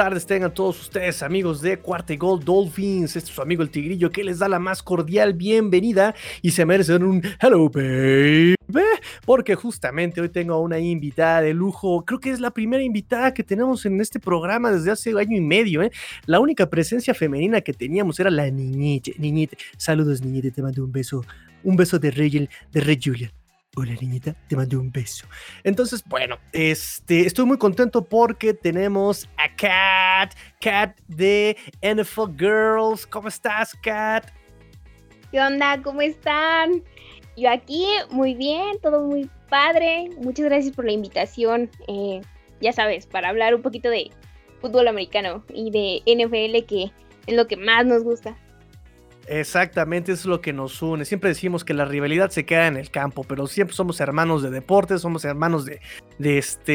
[0.00, 3.16] tardes tengan todos ustedes, amigos de Cuarta y Gold Dolphins.
[3.16, 6.64] Este es su amigo el Tigrillo que les da la más cordial bienvenida y se
[6.64, 8.54] merecen un hello, baby.
[9.26, 12.02] Porque justamente hoy tengo a una invitada de lujo.
[12.06, 15.42] Creo que es la primera invitada que tenemos en este programa desde hace año y
[15.42, 15.82] medio.
[15.82, 15.92] ¿eh?
[16.24, 19.14] La única presencia femenina que teníamos era la niñite.
[19.18, 21.26] Niñite, saludos, niñite, te mando un beso.
[21.62, 23.30] Un beso de Rey, de Rey Julia.
[23.76, 25.28] Hola niñita, te mando un beso.
[25.62, 33.06] Entonces, bueno, este, estoy muy contento porque tenemos a Kat, Kat de NFL Girls.
[33.06, 34.28] ¿Cómo estás, Kat?
[35.30, 35.80] ¿Qué onda?
[35.82, 36.82] ¿Cómo están?
[37.36, 40.10] Yo aquí muy bien, todo muy padre.
[40.20, 41.70] Muchas gracias por la invitación.
[41.86, 42.22] Eh,
[42.60, 44.10] ya sabes, para hablar un poquito de
[44.60, 46.90] fútbol americano y de NFL, que
[47.28, 48.36] es lo que más nos gusta.
[49.32, 51.04] Exactamente, es lo que nos une.
[51.04, 54.50] Siempre decimos que la rivalidad se queda en el campo, pero siempre somos hermanos de
[54.50, 55.80] deportes, somos hermanos de,
[56.20, 56.72] de este,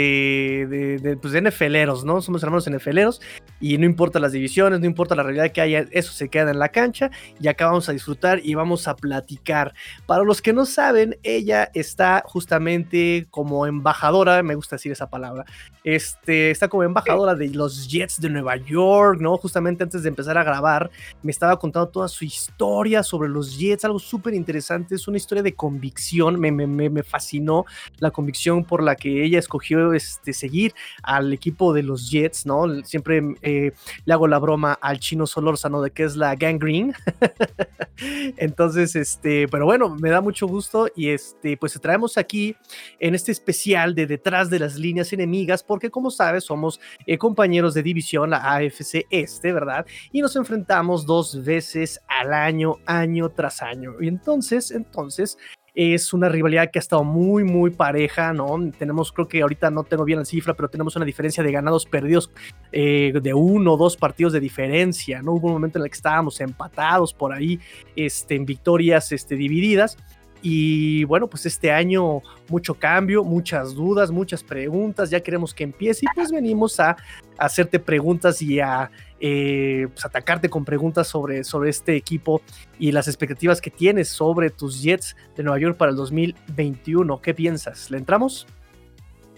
[0.67, 2.19] de, de, pues de NFLeros, ¿no?
[2.19, 3.21] Somos hermanos NFLeros
[3.59, 6.57] y no importa las divisiones, no importa la realidad que haya, eso se queda en
[6.57, 9.75] la cancha y acá vamos a disfrutar y vamos a platicar.
[10.07, 15.45] Para los que no saben, ella está justamente como embajadora, me gusta decir esa palabra,
[15.83, 19.37] este, está como embajadora de los Jets de Nueva York, ¿no?
[19.37, 20.89] Justamente antes de empezar a grabar,
[21.21, 25.43] me estaba contando toda su historia sobre los Jets, algo súper interesante, es una historia
[25.43, 27.65] de convicción, me, me, me, fascinó
[27.99, 32.83] la convicción por la que ella escogió este, seguir al equipo de los Jets, ¿no?
[32.83, 33.71] Siempre eh,
[34.05, 36.93] le hago la broma al chino Solórzano de que es la gangrene.
[38.37, 42.55] Entonces, este, pero bueno, me da mucho gusto y este, pues traemos aquí
[42.99, 47.73] en este especial de detrás de las líneas enemigas, porque como sabes, somos eh, compañeros
[47.73, 49.85] de división, la AFC Este, ¿verdad?
[50.11, 53.93] Y nos enfrentamos dos veces al año, año tras año.
[53.99, 55.37] Y entonces, entonces,
[55.75, 58.57] es una rivalidad que ha estado muy, muy pareja, ¿no?
[58.79, 61.85] Tenemos, creo que ahorita no tengo bien la cifra, pero tenemos una diferencia de ganados
[61.85, 62.31] perdidos
[62.71, 65.33] eh, de uno o dos partidos de diferencia, ¿no?
[65.33, 67.59] Hubo un momento en el que estábamos empatados por ahí,
[67.95, 69.97] este, en victorias este, divididas.
[70.41, 76.05] Y bueno, pues este año mucho cambio, muchas dudas, muchas preguntas, ya queremos que empiece
[76.05, 76.95] y pues venimos a,
[77.37, 78.91] hacerte preguntas y a
[79.27, 82.43] eh, pues atacarte con preguntas sobre, sobre este equipo
[82.77, 87.21] y las expectativas que tienes sobre tus Jets de Nueva York para el 2021.
[87.21, 87.89] ¿Qué piensas?
[87.89, 88.45] ¿Le entramos?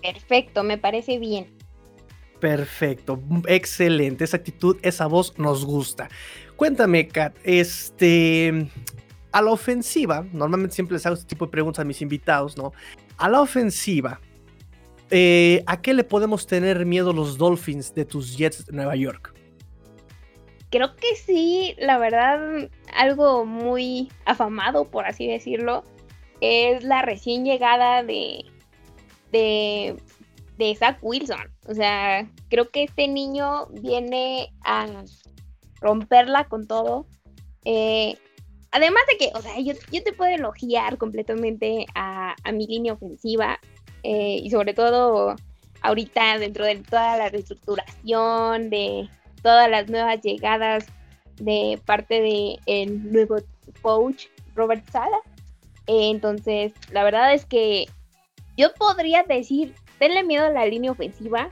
[0.01, 1.47] Perfecto, me parece bien.
[2.41, 4.25] Perfecto, excelente.
[4.25, 6.09] Esa actitud, esa voz nos gusta.
[6.57, 8.69] Cuéntame, Kat, este,
[9.31, 12.73] a la ofensiva, normalmente siempre les hago este tipo de preguntas a mis invitados, ¿no?
[13.15, 14.19] A la ofensiva,
[15.11, 19.36] eh, ¿a qué le podemos tener miedo los Dolphins de tus Jets de Nueva York?
[20.69, 25.83] Creo que sí, la verdad, algo muy afamado, por así decirlo,
[26.41, 28.45] es la recién llegada de,
[29.31, 29.95] de,
[30.57, 31.51] de Zach Wilson.
[31.67, 34.87] O sea, creo que este niño viene a
[35.79, 37.07] romperla con todo.
[37.63, 38.17] Eh,
[38.71, 39.73] Además de que, o sea, yo,
[40.03, 43.59] te puedo elogiar completamente a, mi línea ofensiva
[44.03, 45.35] eh, y sobre todo
[45.81, 49.09] ahorita dentro de toda la reestructuración, de
[49.41, 50.87] todas las nuevas llegadas
[51.39, 53.37] de parte del el nuevo
[53.81, 54.25] coach
[54.55, 55.17] Robert Sala.
[55.87, 57.85] Eh, entonces, la verdad es que
[58.57, 61.51] yo podría decir, tenle miedo a la línea ofensiva,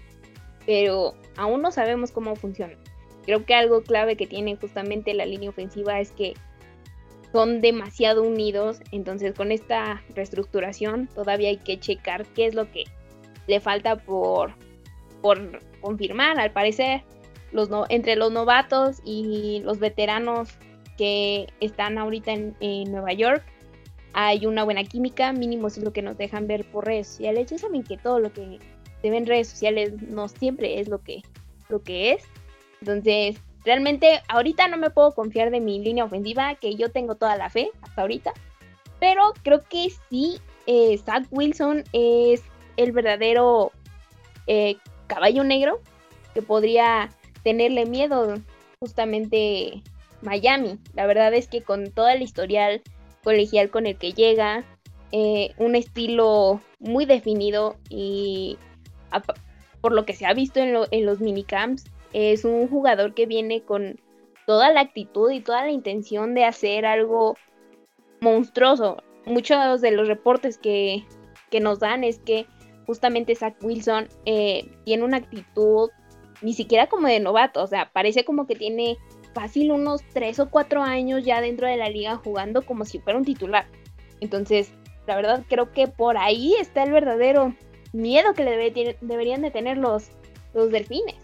[0.66, 2.76] pero aún no sabemos cómo funciona.
[3.26, 6.34] Creo que algo clave que tiene justamente la línea ofensiva es que
[7.32, 12.86] son demasiado unidos, entonces con esta reestructuración todavía hay que checar qué es lo que
[13.48, 14.54] le falta por,
[15.22, 17.04] por confirmar, al parecer,
[17.56, 20.50] los entre los novatos y los veteranos
[20.98, 23.44] que están ahorita en, Nueva York,
[24.14, 27.50] hay una buena química, mínimo es lo que nos dejan ver por redes sociales.
[27.50, 28.60] Ya saben que todo lo que
[29.02, 31.22] se ve en redes sociales no siempre es lo que,
[31.68, 32.24] lo que es.
[32.82, 37.36] Entonces, Realmente ahorita no me puedo confiar de mi línea ofensiva, que yo tengo toda
[37.36, 38.32] la fe hasta ahorita.
[39.00, 42.44] Pero creo que sí, eh, Zach Wilson es
[42.78, 43.72] el verdadero
[44.46, 44.78] eh,
[45.08, 45.82] caballo negro
[46.36, 47.10] que podría
[47.46, 48.34] tenerle miedo
[48.80, 49.84] justamente
[50.24, 50.80] Miami.
[50.96, 52.82] La verdad es que con todo el historial
[53.24, 54.66] colegial con el que llega,
[55.12, 58.58] eh, un estilo muy definido y
[59.80, 63.62] por lo que se ha visto en, en los minicamps, es un jugador que viene
[63.62, 64.00] con
[64.48, 67.38] toda la actitud y toda la intención de hacer algo
[68.22, 68.98] monstruoso.
[69.26, 71.06] Muchos de los reportes que,
[71.62, 72.48] nos dan es que
[72.86, 75.90] justamente Zach Wilson eh, tiene una actitud
[76.42, 78.98] ni siquiera como de novato, o sea, parece como que tiene
[79.34, 83.20] fácil unos 3 o 4 años ya dentro de la liga jugando como si fuera
[83.20, 83.66] un titular.
[84.22, 84.72] Entonces,
[85.08, 87.54] la verdad creo que por ahí está el verdadero
[87.94, 88.44] miedo que
[89.02, 90.10] deberían de tener los,
[90.54, 91.16] los delfines.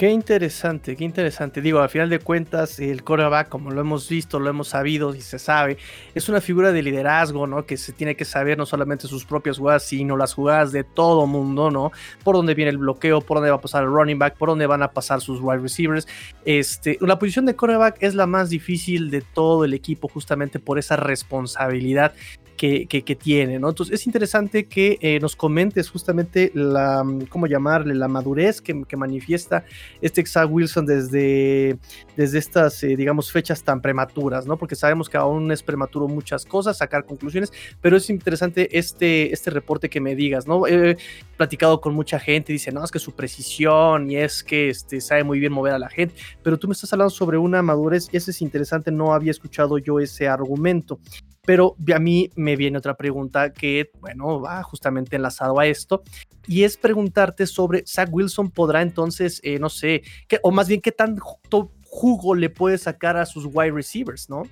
[0.00, 1.60] Qué interesante, qué interesante.
[1.60, 5.20] Digo, al final de cuentas, el coreback, como lo hemos visto, lo hemos sabido y
[5.20, 5.76] se sabe,
[6.14, 7.66] es una figura de liderazgo, ¿no?
[7.66, 11.26] Que se tiene que saber no solamente sus propias jugadas, sino las jugadas de todo
[11.26, 11.92] mundo, ¿no?
[12.24, 14.66] Por dónde viene el bloqueo, por dónde va a pasar el running back, por dónde
[14.66, 16.08] van a pasar sus wide receivers.
[16.46, 20.78] Este, la posición de coreback es la más difícil de todo el equipo, justamente por
[20.78, 22.14] esa responsabilidad
[22.60, 23.70] que, tiene, ¿no?
[23.70, 27.94] Entonces es interesante que eh, nos comentes justamente la, ¿cómo llamarle?
[27.94, 29.64] La madurez que, manifiesta
[30.02, 31.78] este Zach Wilson desde,
[32.16, 34.58] desde estas, eh, digamos, fechas tan prematuras, ¿no?
[34.58, 39.50] Porque sabemos que aún es prematuro muchas cosas, sacar conclusiones, pero es interesante este, este
[39.50, 40.66] reporte que me digas, ¿no?
[40.66, 40.98] He
[41.38, 45.24] platicado con mucha gente, dice, no, es que su precisión y es que este, sabe
[45.24, 48.18] muy bien mover a la gente, pero tú me estás hablando sobre una madurez y
[48.18, 51.00] eso es interesante, no había escuchado yo ese argumento.
[51.46, 56.02] Pero a mí me viene otra pregunta que, bueno, va justamente enlazado a esto,
[56.46, 60.02] y es preguntarte sobre Zach Wilson podrá entonces, eh, no sé,
[60.42, 64.42] o más bien qué tan jugo le puede sacar a sus wide receivers, ¿no?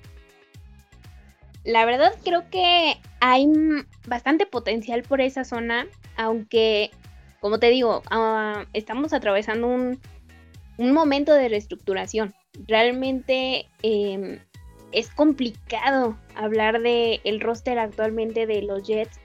[1.64, 3.46] La verdad creo que hay
[4.06, 5.86] bastante potencial por esa zona,
[6.16, 6.90] aunque,
[7.40, 10.00] como te digo, ah, estamos atravesando un,
[10.78, 12.34] un, momento de reestructuración.
[12.66, 14.38] Realmente em,
[14.92, 19.20] es complicado hablar de el roster actualmente de los Jets,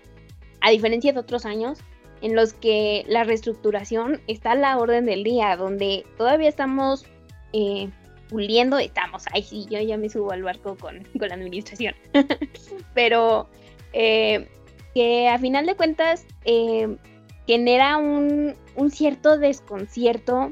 [0.61, 1.79] a diferencia de otros años
[2.21, 7.05] en los que la reestructuración está a la orden del día, donde todavía estamos
[7.51, 7.89] eh,
[8.29, 11.93] puliendo, estamos, ay sí, yo ya me subo al barco con, la administración,
[12.93, 13.49] pero
[13.91, 14.47] eh,
[14.93, 16.97] que a final de cuentas eh,
[17.45, 20.51] genera un, un cierto desconcierto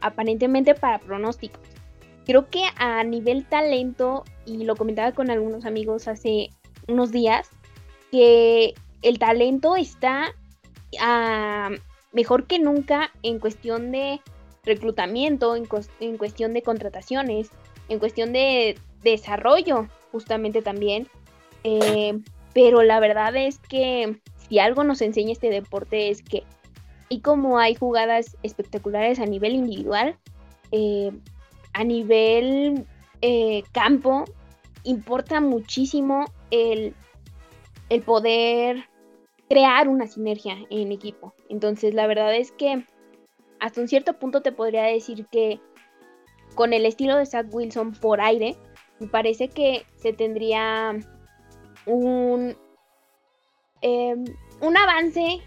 [0.00, 1.69] aparentemente para pronósticos.
[2.30, 6.50] Creo que a nivel talento y lo comentaba con algunos amigos hace
[6.86, 7.50] unos días,
[8.12, 10.32] que el talento está
[11.00, 11.70] ah,
[12.12, 14.20] mejor que nunca en cuestión de
[14.62, 15.66] reclutamiento, en,
[16.18, 17.50] cuestión de contrataciones,
[17.88, 21.08] en cuestión de desarrollo, justamente también.
[21.64, 22.16] Eh,
[22.54, 26.44] pero la verdad es que si algo nos enseña este deporte es que,
[27.08, 30.16] y como hay jugadas espectaculares a nivel individual,
[30.70, 31.10] eh,
[31.72, 32.86] a nivel
[33.22, 34.24] eh, campo
[34.84, 36.94] importa muchísimo el,
[37.88, 38.88] el poder
[39.48, 41.34] crear una sinergia en equipo.
[41.48, 42.84] Entonces, la verdad es que
[43.58, 45.60] hasta un cierto punto te podría decir que
[46.54, 48.56] con el estilo de Zach Wilson por aire,
[48.98, 50.96] me parece que se tendría
[51.86, 52.56] un,
[53.82, 54.24] em,
[54.60, 55.40] un avance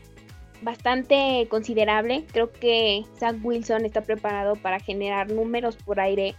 [0.64, 2.26] bastante considerable.
[2.32, 6.36] Creo que Zach Wilson está preparado para generar números por aire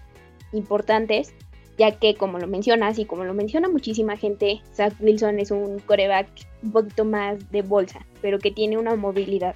[0.53, 1.35] importantes
[1.77, 5.81] ya que como lo mencionas y como lo menciona muchísima gente, Zach Wilson es un
[5.81, 6.29] coreback
[6.63, 9.55] un poquito más de bolsa, pero que tiene una movilidad.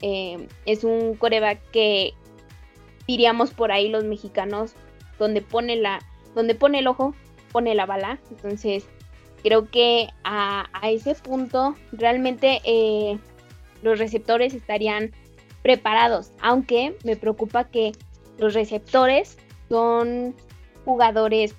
[0.00, 2.14] Eh, es un coreback que
[3.06, 4.74] diríamos por ahí los mexicanos,
[5.18, 6.00] donde pone la,
[6.34, 7.14] donde pone el ojo,
[7.52, 8.20] pone la bala.
[8.30, 8.86] Entonces,
[9.42, 13.18] creo que a, ese punto realmente eh,
[13.84, 15.12] los receptores estarían
[15.62, 17.92] preparados, aunque me preocupa que
[18.38, 19.38] los receptores
[19.68, 20.34] son
[20.84, 21.54] jugadores,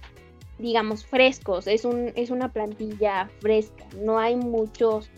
[0.59, 1.67] digamos, frescos.
[1.67, 3.85] Es, un, es una plantilla fresca.
[4.01, 5.09] No hay muchos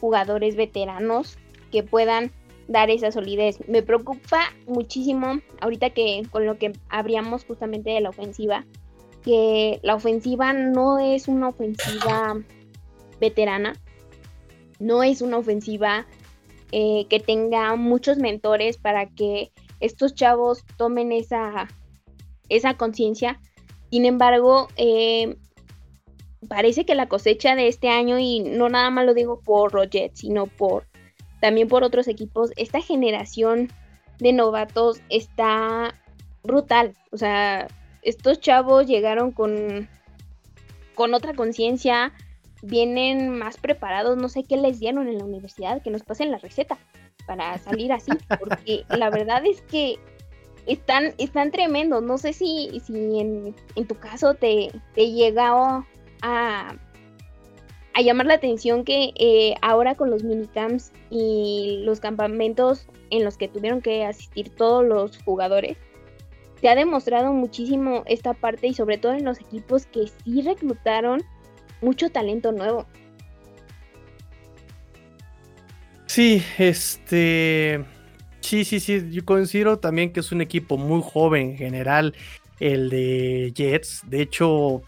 [0.00, 1.38] jugadores veteranos
[1.72, 2.30] que puedan
[2.68, 3.58] dar esa solidez.
[3.66, 8.64] Me preocupa muchísimo ahorita que con lo que habríamos justamente de la ofensiva,
[9.24, 12.40] que la ofensiva no es una ofensiva
[13.20, 13.74] veterana,
[14.78, 16.06] no es una ofensiva
[16.72, 21.68] eh, que tenga muchos mentores para que estos chavos tomen esa,
[22.48, 23.40] esa conciencia
[23.90, 25.36] sin embargo, eh,
[26.48, 30.14] parece que la cosecha de este año, y no nada más lo digo por Roget,
[30.14, 30.86] sino por
[31.40, 33.68] también por otros equipos, esta generación
[34.18, 35.94] de novatos está
[36.42, 36.94] brutal.
[37.12, 37.68] O sea,
[38.02, 39.88] estos chavos llegaron con,
[40.94, 42.12] con otra conciencia,
[42.62, 46.38] vienen más preparados, no sé qué les dieron en la universidad, que nos pasen la
[46.38, 46.78] receta
[47.26, 49.98] para salir así, porque la verdad es que
[50.66, 52.02] están, están tremendos.
[52.02, 53.54] No sé si, si en,
[53.86, 55.84] tu caso te, te llegó
[56.22, 56.76] a,
[57.94, 63.36] a llamar la atención que eh, ahora con los minicamps y los campamentos en los
[63.36, 65.76] que tuvieron que asistir todos los jugadores,
[66.60, 71.22] se ha demostrado muchísimo esta parte y sobre todo en los equipos que sí reclutaron
[71.80, 72.86] mucho talento nuevo.
[76.06, 77.84] Sí, este
[78.40, 82.14] Sí, sí, sí, yo considero también que es un equipo muy joven en general,
[82.60, 84.02] el de Jets.
[84.06, 84.80] De hecho,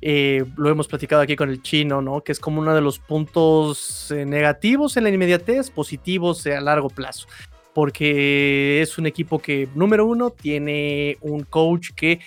[0.00, 2.22] eh, lo hemos platicado aquí con el chino, ¿no?
[2.22, 6.90] Que es como uno de los puntos eh, negativos en la inmediatez, positivos a largo
[6.90, 7.26] plazo
[7.74, 12.18] porque es un equipo que, número uno, tiene un coach que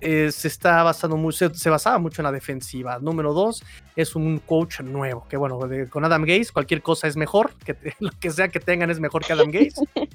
[0.00, 2.98] eh, se está basando mucho, se, basaba mucho en la defensiva.
[2.98, 3.62] Número dos,
[3.96, 5.58] es un coach nuevo, que bueno,
[5.90, 9.24] con Adam Gaze cualquier cosa es mejor, que lo que sea que tengan es mejor
[9.24, 9.82] que Adam Gaze.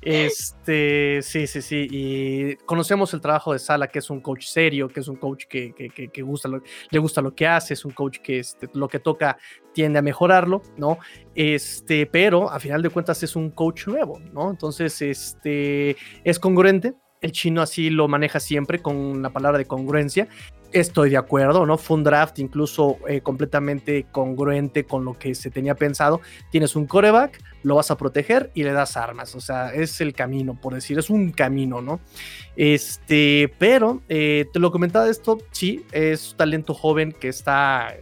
[0.00, 1.86] Este, sí, sí, sí.
[1.90, 5.44] Y conocemos el trabajo de Sala, que es un coach serio, que es un coach
[5.46, 6.48] que, que, gusta
[6.90, 9.36] le gusta lo que hace, es un coach que este, lo que toca
[9.74, 10.98] tiende a mejorarlo, ¿no?
[11.34, 14.50] Este, pero a final de cuentas es un coach nuevo, ¿no?
[14.50, 20.28] Entonces, este, es congruente, el chino así lo maneja siempre con la palabra de congruencia.
[20.70, 21.78] Estoy de acuerdo, ¿no?
[21.78, 26.20] Fue un draft incluso eh, completamente congruente con lo que se tenía pensado.
[26.50, 29.34] Tienes un coreback, lo vas a proteger y le das armas.
[29.34, 32.00] O sea, es el camino, por decir, es un camino, ¿no?
[32.54, 37.94] Este, pero eh, te lo comentaba esto, sí, es talento joven que está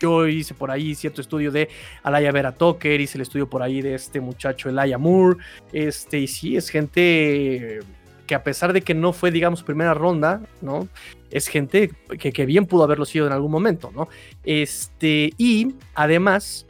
[0.00, 1.68] yo hice por ahí cierto estudio de
[2.02, 5.38] Alaya Vera Tucker, hice el estudio por ahí de este muchacho Elijah Moore,
[5.72, 7.80] este, y sí, es gente
[8.30, 10.86] que a pesar de que no fue, digamos, primera ronda, ¿no?
[11.32, 14.08] Es gente que, bien pudo haberlo sido en algún momento, ¿no?
[14.44, 16.64] Este, y además,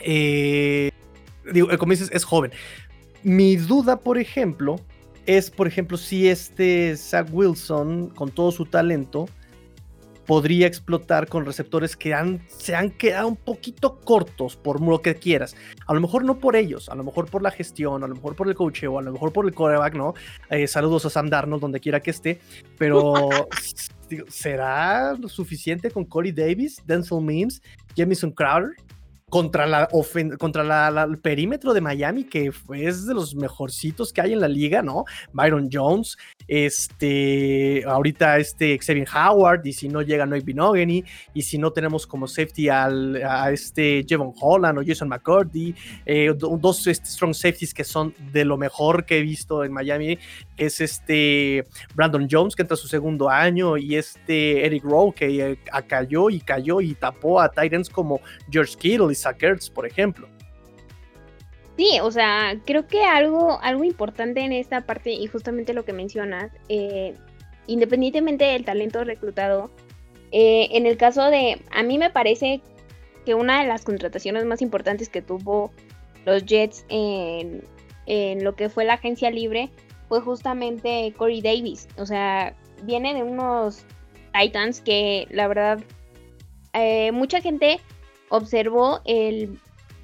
[0.00, 0.90] eh,
[1.50, 2.52] digo, como dices, es joven.
[3.22, 4.76] Mi duda, por ejemplo,
[5.24, 9.30] es, por ejemplo, si este Zach Wilson, con todo su talento,
[10.26, 15.14] podría explotar con receptores que han, se han quedado un poquito cortos por lo que
[15.14, 15.56] quieras.
[15.86, 18.34] A lo mejor no por ellos, a lo mejor por la gestión, a lo mejor
[18.34, 20.14] por el coacheo, a lo mejor por el coreback, ¿no?
[20.50, 22.40] Eh, saludos a Sam Darnold donde quiera que esté,
[22.78, 23.30] pero
[24.28, 27.62] ¿será suficiente con Corey Davis, Denzel Mims,
[27.96, 28.74] Jamison Crowder?
[29.28, 29.88] Contra la
[30.38, 34.46] contra la, el perímetro de Miami, que es de los mejorcitos que hay en la
[34.46, 35.04] liga, ¿no?
[35.32, 36.16] Byron Jones,
[36.46, 41.04] este, ahorita este Xavier Howard, y si no llega Noy Binogany,
[41.34, 46.32] y si no tenemos como safety al, a este Jevon Holland o Jason McCurdy, eh,
[46.38, 50.20] dos este, strong safeties que son de lo mejor que he visto en Miami,
[50.56, 51.66] que es este
[51.96, 56.30] Brandon Jones, que entra a su segundo año, y este Eric Rowe, que eh, cayó
[56.30, 59.42] y cayó y tapó a Titans como George Kittle Zach
[59.74, 60.28] por ejemplo.
[61.76, 65.92] Sí, o sea, creo que algo, algo importante en esta parte, y justamente lo que
[65.92, 67.14] mencionas, eh,
[67.66, 69.70] independientemente del talento reclutado,
[70.32, 72.62] eh, en el caso de, a mí me parece
[73.26, 75.70] que una de las contrataciones más importantes que tuvo
[76.24, 77.62] los Jets en,
[78.42, 79.68] lo que fue la agencia libre
[80.08, 81.88] fue justamente Corey Davis.
[81.96, 82.54] O sea,
[82.84, 83.84] viene de unos
[84.32, 85.80] Titans que la verdad,
[86.72, 87.80] eh, mucha gente
[88.28, 89.58] observó el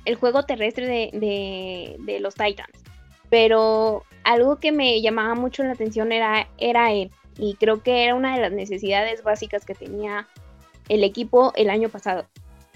[0.05, 2.83] el juego terrestre de, los Titans.
[3.31, 7.11] Pero algo que me llamaba mucho la atención era, era él.
[7.39, 10.29] Y creo que era una de las necesidades básicas que tenía
[10.89, 12.27] el equipo el año pasado.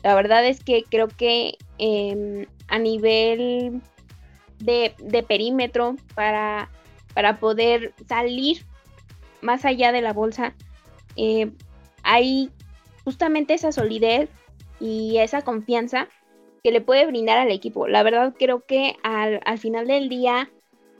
[0.02, 3.82] La verdad es que creo que em, a nivel
[4.58, 4.94] de,
[5.26, 6.70] perímetro para,
[7.12, 8.64] para, poder salir
[9.42, 10.54] más allá de la bolsa,
[11.16, 11.50] eh,
[12.02, 12.50] hay
[13.04, 14.30] justamente esa solidez
[14.80, 16.08] y esa confianza
[16.62, 17.86] que le puede brindar al equipo.
[17.86, 20.50] La verdad creo que al, final del día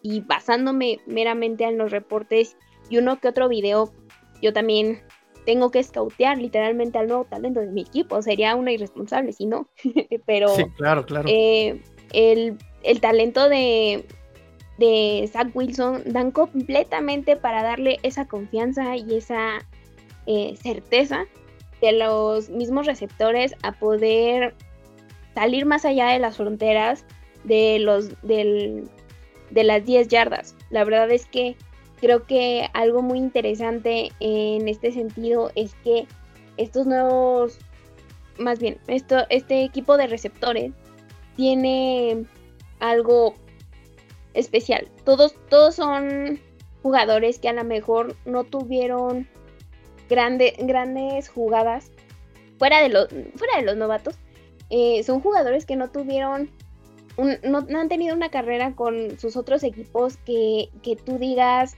[0.02, 2.56] y basándome meramente en los reportes
[2.88, 3.92] y uno que otro video,
[4.40, 5.02] yo también
[5.44, 8.22] tengo que escautear literalmente al nuevo talento de mi equipo.
[8.22, 9.68] Sería una irresponsable si no.
[10.26, 11.28] Pero sí, claro, claro.
[11.28, 14.06] Eh, el, talento de,
[14.78, 19.66] de Zach Wilson dan completamente para darle esa confianza y esa
[20.26, 21.26] eh, certeza
[21.80, 24.54] de los mismos receptores a poder
[25.34, 27.04] salir más allá de las fronteras
[27.44, 28.88] de, los, de
[29.52, 30.54] las 10 yardas.
[30.70, 31.56] La verdad es que
[32.00, 36.06] creo que algo muy interesante en este sentido es que
[36.56, 37.58] estos nuevos,
[38.38, 40.72] más bien, esto, este equipo de receptores
[41.36, 42.24] tiene
[42.80, 43.34] algo
[44.34, 44.88] especial.
[45.04, 46.40] Todos, todos son
[46.82, 49.28] jugadores que a lo mejor no tuvieron
[50.08, 51.90] grandes jugadas
[52.58, 54.16] fuera de, los, fuera de los novatos,
[54.70, 56.50] eh, son jugadores que no tuvieron,
[57.42, 61.76] no, han tenido una carrera con sus otros equipos que, que tú digas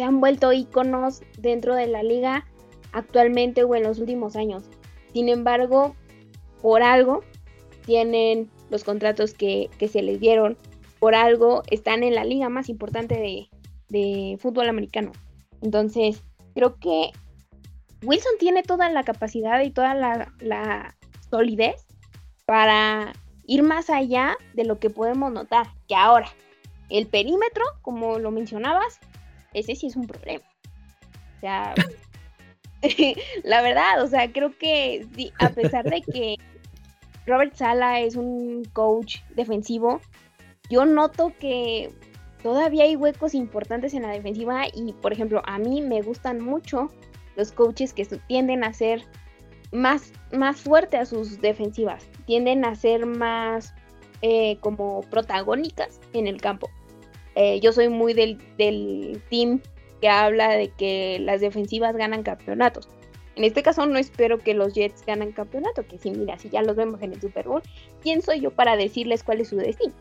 [0.00, 2.46] se han vuelto íconos dentro de la liga
[2.92, 4.64] actualmente o en los últimos años.
[5.12, 5.94] Sin embargo,
[6.62, 7.22] por algo
[7.84, 10.56] tienen los contratos que, se les dieron,
[11.00, 13.48] por algo están en la liga más importante de,
[13.90, 15.12] de fútbol americano.
[15.60, 16.22] Entonces,
[16.54, 17.10] creo que
[18.02, 20.94] Wilson tiene toda la capacidad y toda la,
[21.30, 21.86] solidez
[22.46, 23.12] para
[23.46, 26.28] ir más allá de lo que podemos notar, que ahora
[26.88, 28.98] el perímetro, como lo mencionabas,
[29.54, 30.44] ese sí es un problema.
[31.36, 31.74] O sea,
[33.44, 35.06] la verdad, o sea, creo que
[35.38, 36.36] a pesar de que
[37.26, 40.00] Robert Sala es un coach defensivo,
[40.68, 41.92] yo noto que
[42.42, 46.90] todavía hay huecos importantes en la defensiva y, por ejemplo, a mí me gustan mucho
[47.40, 49.02] los coaches que tienden a ser
[49.72, 53.74] más, más fuerte a sus defensivas, tienden a ser más
[54.20, 56.68] eh, como protagónicas en el campo.
[57.36, 59.62] Eh, yo soy muy del, del team
[60.02, 62.88] que habla de que las defensivas ganan campeonatos.
[63.36, 66.60] En este caso no espero que los Jets ganen campeonato, que si mira, si ya
[66.60, 67.62] los vemos en el Super Bowl,
[68.02, 69.94] ¿quién soy yo para decirles cuál es su destino?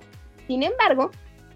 [0.47, 1.11] Sin embargo,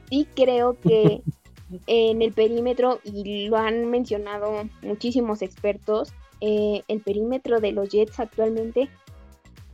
[0.09, 1.21] sí creo que
[1.87, 8.19] en el perímetro, y lo han mencionado muchísimos expertos, eh, el perímetro de los Jets
[8.19, 8.89] actualmente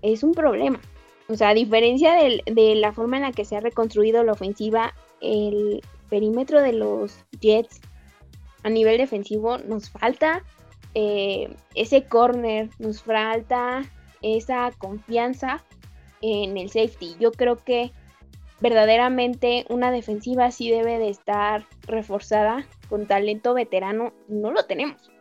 [0.02, 0.80] es un problema.
[1.28, 4.94] O sea, a diferencia de la forma en la que se ha reconstruido la ofensiva,
[5.22, 7.82] el perímetro de los Jets
[8.64, 10.44] a nivel defensivo nos falta
[10.96, 13.84] eh, ese corner, nos falta
[14.22, 15.64] esa confianza
[16.22, 17.16] en el safety.
[17.20, 17.92] Yo creo que
[18.62, 25.12] verdaderamente una defensiva sí debe de estar reforzada con talento veterano no lo tenemos.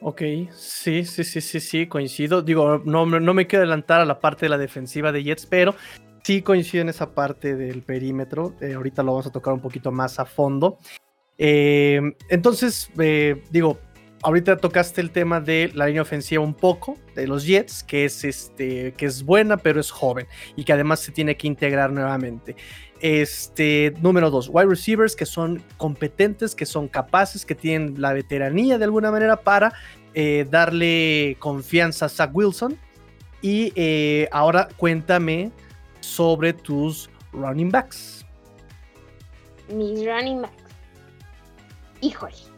[0.00, 0.22] Ok,
[0.52, 2.42] sí, sí, sí, sí, sí, coincido.
[2.42, 5.74] Digo, no, me quiero adelantar a la parte de la defensiva de Jets, pero
[6.22, 8.54] sí coincido en esa parte del perímetro.
[8.60, 10.78] Eh, ahorita lo vamos a tocar un poquito más a fondo.
[11.38, 13.78] Eh, entonces, eh, digo,
[14.26, 18.24] ahorita tocaste el tema de la línea ofensiva un poco de los Jets, que es
[18.24, 22.56] este, que es buena, pero es joven y que además se tiene que integrar nuevamente.
[23.00, 28.78] Este, número dos, wide receivers que son competentes, que son capaces, que tienen la veteranía
[28.78, 29.72] de alguna manera para
[30.12, 32.76] eh, darle confianza a Zach Wilson.
[33.42, 33.72] Y
[34.32, 35.52] ahora cuéntame
[36.00, 38.26] sobre tus running backs.
[39.68, 40.66] Mis running backs
[42.00, 42.55] híjole.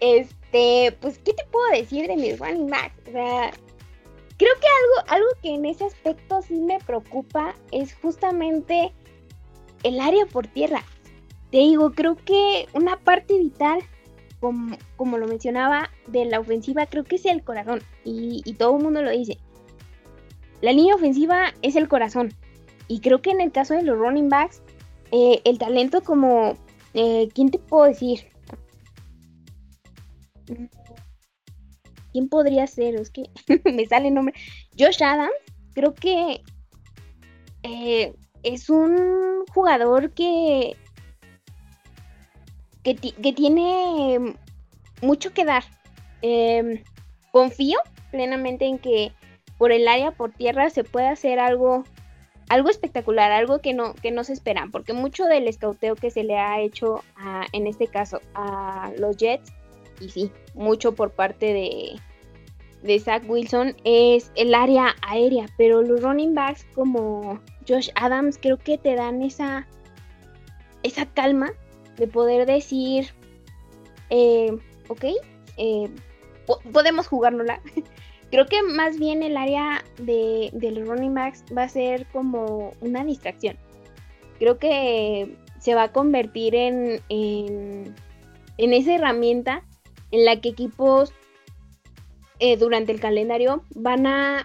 [0.00, 3.08] Este, pues, ¿qué te puedo decir de mis running backs?
[3.08, 3.50] O sea,
[4.36, 8.92] creo que algo, algo que en ese aspecto sí me preocupa es justamente
[9.82, 10.82] el área por tierra.
[11.50, 13.80] Te digo, creo que una parte vital,
[14.40, 17.82] como, como lo mencionaba, de la ofensiva, creo que es el corazón.
[18.04, 19.38] Y, y todo el mundo lo dice.
[20.60, 22.34] La línea ofensiva es el corazón.
[22.88, 24.62] Y creo que en el caso de los running backs,
[25.12, 26.56] eh, el talento como,
[26.94, 28.28] eh, ¿quién te puedo decir?
[32.12, 32.94] ¿Quién podría ser?
[32.94, 33.24] Es que
[33.64, 34.34] me sale el nombre.
[34.78, 35.32] Josh Adams,
[35.74, 36.42] creo que
[37.62, 40.76] eh, es un jugador que,
[42.82, 42.94] que,
[43.32, 44.34] tiene
[45.02, 45.64] mucho que dar.
[46.22, 46.82] Em,
[47.32, 47.78] confío
[48.10, 49.12] plenamente en que
[49.58, 51.84] por el área, por tierra, se puede hacer algo
[52.48, 56.24] algo espectacular, algo que no, que no se esperan, porque mucho del escauteo que se
[56.24, 57.02] le ha hecho
[57.52, 59.52] en este caso a los Jets,
[60.00, 62.00] y sí, mucho por parte de,
[62.82, 68.58] de Zach Wilson, es el área aérea, pero los running backs como Josh Adams creo
[68.58, 69.66] que te dan esa,
[70.82, 71.52] esa calma
[71.96, 73.08] de poder decir,
[74.10, 74.56] eh,
[74.88, 75.04] ok,
[75.56, 75.90] eh,
[76.72, 77.60] podemos jugárnosla.
[78.30, 83.04] Creo que más bien el área de, los running backs va a ser como una
[83.04, 83.56] distracción.
[84.38, 87.94] Creo que se va a convertir en, en,
[88.58, 89.62] esa herramienta
[90.10, 91.12] en la que equipos
[92.40, 94.44] eh, durante el calendario van a,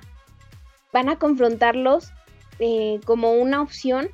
[0.94, 2.12] van a confrontarlos
[2.60, 4.10] eh, como una opción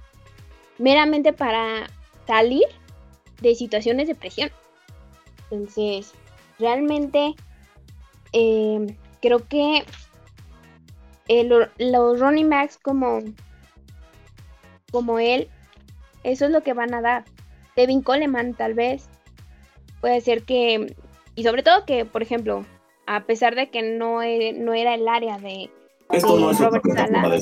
[0.77, 1.88] meramente para
[2.25, 2.65] salir
[3.41, 4.49] de situaciones de presión.
[5.49, 6.13] Entonces,
[6.58, 7.36] realmente
[8.34, 9.84] eh, creo que
[11.80, 13.19] los running backs como,
[14.91, 15.49] como él,
[16.23, 17.25] eso es lo que van a dar.
[17.75, 19.10] Devin Coleman tal vez.
[20.01, 20.95] Puede ser que,
[21.36, 22.65] y sobre todo que, por ejemplo,
[23.06, 25.69] a pesar de que no, e, no era el área de,
[26.10, 27.38] Robert Sala,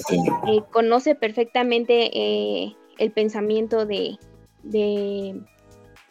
[0.48, 4.18] eh, conoce perfectamente eh, el pensamiento de,
[4.64, 5.40] de,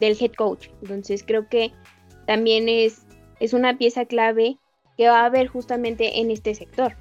[0.00, 0.68] del head coach.
[0.82, 1.72] Entonces creo que
[2.26, 3.06] también es,
[3.40, 4.58] es una pieza clave
[4.96, 6.96] que va a haber justamente en este sector.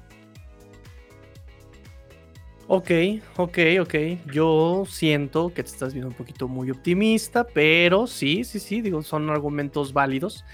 [2.66, 2.90] Ok,
[3.36, 3.94] ok, ok.
[4.32, 9.02] Yo siento que te estás viendo un poquito muy optimista, pero sí, sí, sí, digo,
[9.02, 10.44] son argumentos válidos.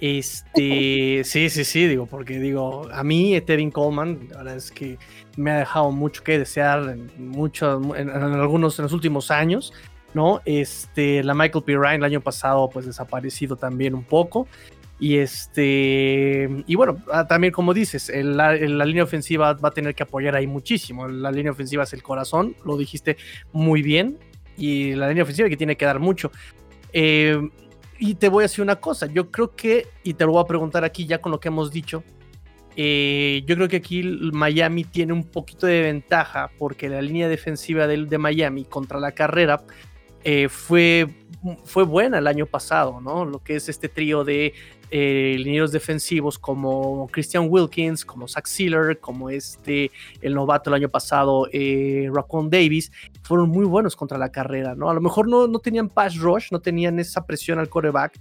[0.00, 4.98] Este, sí, sí, sí, digo, porque digo, a mí, Tevin Coleman, la verdad es que
[5.36, 9.72] me ha dejado mucho que desear en, mucho, en, algunos, en los últimos años,
[10.14, 10.40] ¿no?
[10.44, 11.76] Este, la Michael P.
[11.76, 14.48] Ryan el año pasado, pues desaparecido también un poco.
[15.02, 20.04] Y este y bueno, ah, también como dices, la, línea ofensiva va a tener que
[20.04, 21.08] apoyar ahí muchísimo.
[21.08, 23.16] La línea ofensiva es el corazón, lo dijiste
[23.52, 24.16] muy bien.
[24.56, 26.30] Y la línea ofensiva que tiene que dar mucho.
[26.92, 27.36] Eh,
[27.98, 30.46] y te voy a decir una cosa, yo creo que, y te lo voy a
[30.46, 32.04] preguntar aquí ya con lo que hemos dicho,
[32.76, 37.86] Eh, yo creo que aquí Miami tiene un poquito de ventaja porque la línea defensiva
[37.86, 39.64] de, de Miami contra la carrera
[40.24, 41.08] eh, fue,
[41.64, 43.24] fue buena el año pasado, ¿no?
[43.24, 44.54] Lo que es este trío de
[44.94, 50.90] eh, linieros defensivos como Christian Wilkins, como Zach Sealer, como este, el novato el año
[50.90, 52.10] pasado, eh,
[52.50, 54.90] Davis, fueron muy buenos contra la carrera, ¿no?
[54.90, 58.20] A lo mejor no, no tenían pass rush, no tenían esa presión al coreback,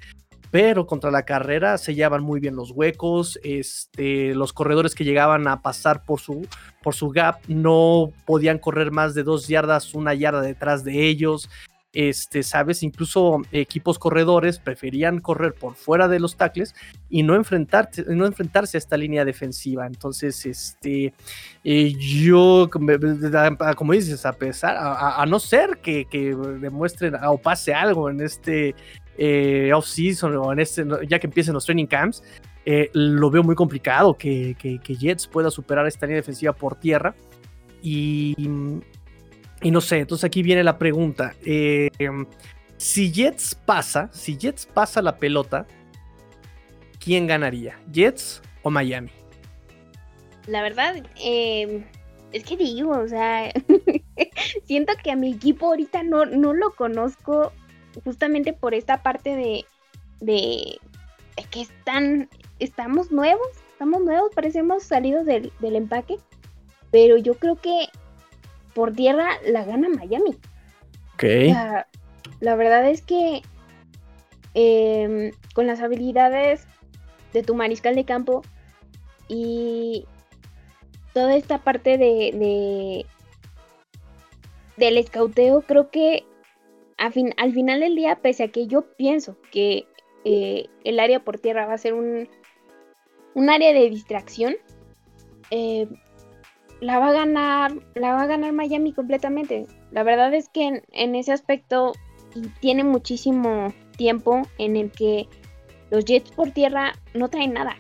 [0.51, 5.61] pero contra la carrera sellaban muy bien los huecos, este, los corredores que llegaban a
[5.61, 6.47] pasar por su,
[6.83, 11.49] por su gap no podían correr más de dos yardas, una yarda detrás de ellos,
[11.93, 16.73] este, sabes, incluso equipos corredores preferían correr por fuera de los tackles
[17.09, 19.85] y no, enfrentarse, no enfrentarse a esta línea defensiva.
[19.85, 21.13] Entonces, este,
[21.63, 26.07] eh, yo, como dices, a pesar, a, no ser que,
[26.59, 28.73] demuestren o pase algo en este
[29.17, 32.23] eh, off-season o en este, ya que empiecen los training camps,
[32.65, 37.13] eh, lo veo muy complicado que, que Jets pueda superar esta línea defensiva por tierra.
[37.81, 38.35] Y,
[39.61, 41.35] y no sé, entonces aquí viene la pregunta.
[41.45, 41.89] Eh,
[42.77, 45.67] si Jets pasa, si Jets pasa la pelota,
[46.99, 47.79] ¿quién ganaría?
[47.91, 49.11] ¿Jets o Miami?
[50.47, 51.83] La verdad, em,
[52.31, 53.51] es que digo, o sea,
[54.65, 57.51] siento que a mi equipo ahorita no, no lo conozco
[58.03, 59.65] justamente por esta parte de,
[60.19, 60.79] de,
[61.51, 66.17] que están, estamos nuevos, estamos nuevos, parecemos salidos del, del empaque,
[66.89, 67.89] pero yo creo que
[68.73, 70.37] por tierra la gana Miami.
[71.15, 71.23] Ok.
[72.39, 73.41] La, verdad es que
[74.53, 76.67] em, con las habilidades
[77.33, 78.41] de tu mariscal de campo
[79.27, 80.05] y
[81.13, 83.05] toda esta parte de,
[84.77, 86.25] del escauteo, creo que
[86.97, 89.87] al final del día, pese a que yo pienso que
[90.23, 92.29] eh, el área por tierra va a ser un,
[93.33, 94.55] un área de distracción,
[95.49, 95.87] eh,
[96.81, 99.67] la va a ganar, la va a ganar Miami completamente.
[99.91, 101.93] La verdad es que en, ese aspecto
[102.59, 105.27] tiene muchísimo tiempo en el que
[105.91, 107.77] los Jets por tierra no traen nada.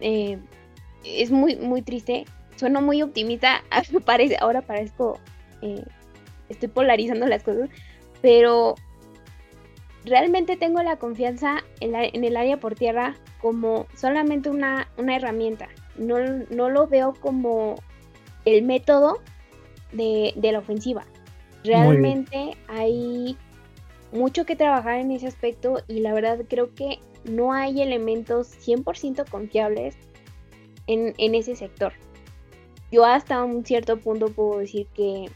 [0.00, 0.38] Eh,
[1.04, 2.26] es muy, muy triste.
[2.56, 3.64] Sueno muy optimista.
[4.40, 5.18] Ahora parezco.
[5.62, 5.84] Eh,
[6.50, 7.70] estoy polarizando las cosas.
[8.20, 8.74] Pero
[10.04, 15.68] realmente tengo la confianza en, en el área por tierra como solamente una, una herramienta
[15.96, 17.76] no, lo veo como
[18.44, 19.20] el método
[19.92, 21.04] de, la ofensiva.
[21.64, 23.36] Realmente hay
[24.12, 29.28] mucho que trabajar en ese aspecto y la verdad creo que no hay elementos 100%
[29.28, 29.96] confiables
[30.86, 31.92] en, ese sector.
[32.92, 35.30] Yo hasta un cierto punto puedo decir que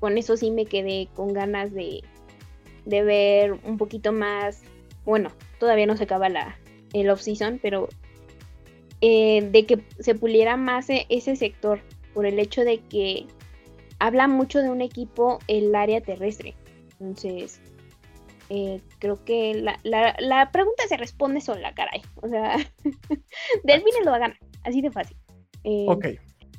[0.00, 2.02] con eso sí me quedé con ganas de,
[2.84, 4.62] de ver un poquito más,
[5.04, 6.58] bueno, todavía no se acaba la,
[6.92, 7.88] el off-season, pero
[9.00, 11.80] eh, de que se puliera más e, ese sector
[12.14, 13.26] por el hecho de que
[13.98, 16.54] habla mucho de un equipo el área terrestre.
[17.00, 17.60] Entonces,
[18.50, 22.02] eh, creo que la, la, pregunta se responde sola, caray.
[22.16, 22.56] O sea,
[23.64, 25.16] Delfines lo va a ganar, así de fácil.
[25.64, 26.06] Eh, ok.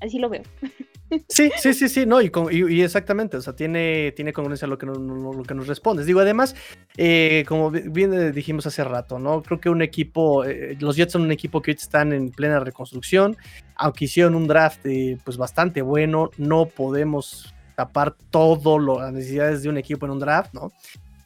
[0.01, 0.43] Así lo veo.
[1.27, 5.43] Sí, sí, sí, sí, no, y, exactamente, o sea, tiene, tiene congruencia lo que, lo
[5.47, 6.05] que nos respondes.
[6.05, 6.55] Digo, además,
[6.97, 9.41] eh, como bien dijimos hace rato, ¿no?
[9.41, 13.37] Creo que un equipo, eh, los Jets son un equipo que están en plena reconstrucción,
[13.75, 19.69] aunque hicieron un draft eh, pues bastante bueno, no podemos tapar todas las necesidades de
[19.69, 20.71] un equipo en un draft, ¿no?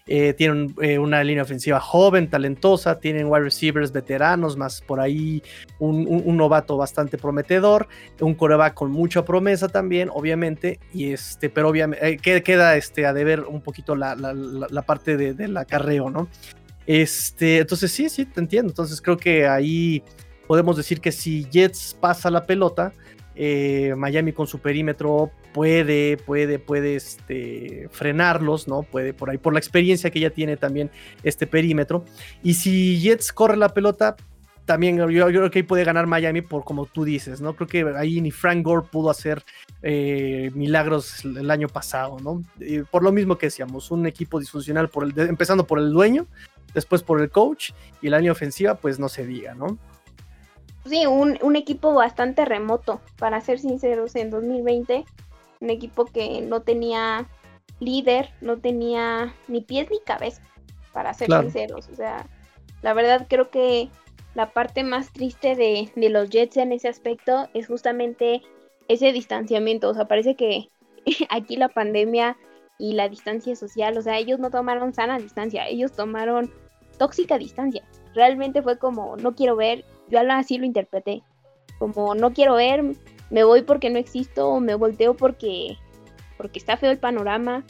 [0.06, 5.42] Eh, tienen eh, una línea ofensiva joven, talentosa, tienen wide receivers veteranos, más por ahí
[5.80, 7.88] un, novato bastante prometedor,
[8.20, 13.14] un coreback con mucha promesa también, obviamente, y este, pero obviamente eh, queda este, a
[13.14, 16.28] deber un poquito la, parte de, del acarreo, ¿no?
[16.86, 18.72] Este, entonces sí, sí, te entiendo.
[18.72, 20.04] Entonces creo que ahí
[20.48, 22.92] podemos decir que si Jets pasa la pelota,
[23.36, 28.84] eh, Miami con su perímetro puede, puede, puede este, frenarlos, ¿no?
[28.84, 30.90] Puede por ahí, por la experiencia que ya tiene también
[31.24, 32.04] este perímetro.
[32.42, 34.16] Y si Jets corre la pelota,
[34.66, 37.56] también yo, creo que ahí puede ganar Miami por como tú dices, ¿no?
[37.56, 39.44] Creo que ahí ni Frank Gore pudo hacer
[39.82, 42.44] eh, milagros el año pasado, ¿no?
[42.90, 46.28] por lo mismo que decíamos, un equipo disfuncional por el, empezando por el dueño,
[46.74, 49.78] después por el coach y la línea ofensiva, pues no se diga, ¿no?
[50.86, 55.06] sí, un, equipo bastante remoto, para ser sinceros, en 2020.
[55.64, 57.28] Un equipo que no tenía
[57.80, 60.44] líder, no tenía ni pies ni cabeza,
[60.92, 61.90] para ser sinceros.
[61.90, 62.28] O sea,
[62.82, 63.90] la verdad creo que
[64.36, 68.42] la parte más triste de, de, los Jets en ese aspecto es justamente
[68.88, 69.90] ese distanciamiento.
[69.90, 70.70] O sea, parece que
[71.30, 72.38] aquí la pandemia
[72.78, 76.52] y la distancia social, o sea, ellos no tomaron sana distancia, ellos tomaron
[77.00, 77.84] tóxica distancia.
[78.14, 81.24] Realmente fue como, no quiero ver yo así lo interpreté.
[81.80, 82.96] como no quiero ver,
[83.34, 85.76] me voy porque no existo o me volteo porque,
[86.38, 87.66] porque está feo el panorama.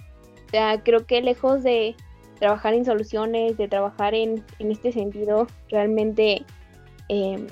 [0.45, 1.95] O sea, creo que lejos de
[2.37, 6.45] trabajar en soluciones, de trabajar en, este sentido, realmente,
[7.07, 7.47] em,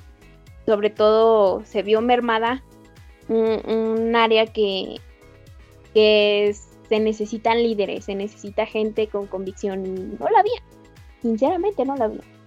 [0.65, 2.61] sobre todo, se vio mermada
[3.29, 4.97] un, área que,
[5.93, 6.53] que
[6.89, 10.61] se necesitan líderes, se necesita gente con convicción y no la había.
[11.21, 12.40] Sinceramente no la había.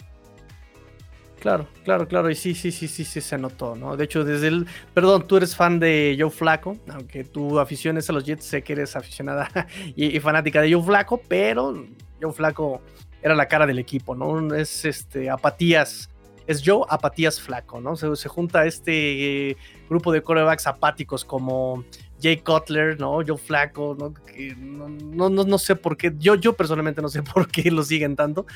[1.44, 3.98] Claro, claro, claro, y sí, sí, sí, sí, sí se notó, ¿no?
[3.98, 8.08] De hecho, desde el, perdón, tú eres fan de Joe Flaco, aunque tu afición es
[8.08, 9.50] a los Jets, sé que eres aficionada
[9.94, 11.84] y, fanática de Joe Flaco, pero
[12.18, 12.80] Joe Flaco
[13.20, 14.54] era la cara del equipo, ¿no?
[14.54, 16.08] Es este, apatías,
[16.46, 17.94] es Joe apatías Flaco, ¿no?
[17.94, 19.56] Se, junta este eh,
[19.90, 21.84] grupo de corebacks apáticos como
[22.22, 23.16] Jay Cutler, ¿no?
[23.16, 24.14] Joe Flaco, ¿no?
[24.56, 28.16] no, no, no, sé por qué, yo, yo personalmente no sé por qué lo siguen
[28.16, 28.46] tanto,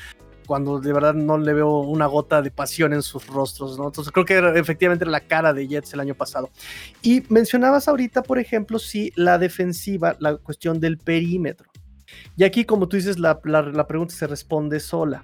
[0.49, 3.85] cuando de verdad no le veo una gota de pasión en sus rostros, ¿no?
[3.85, 6.49] Entonces creo que era efectivamente la cara de Jets el año pasado.
[7.03, 11.69] Y mencionabas ahorita, por ejemplo, sí, la defensiva, la cuestión del perímetro.
[12.35, 15.21] Y aquí, como tú dices, la, la pregunta se responde sola.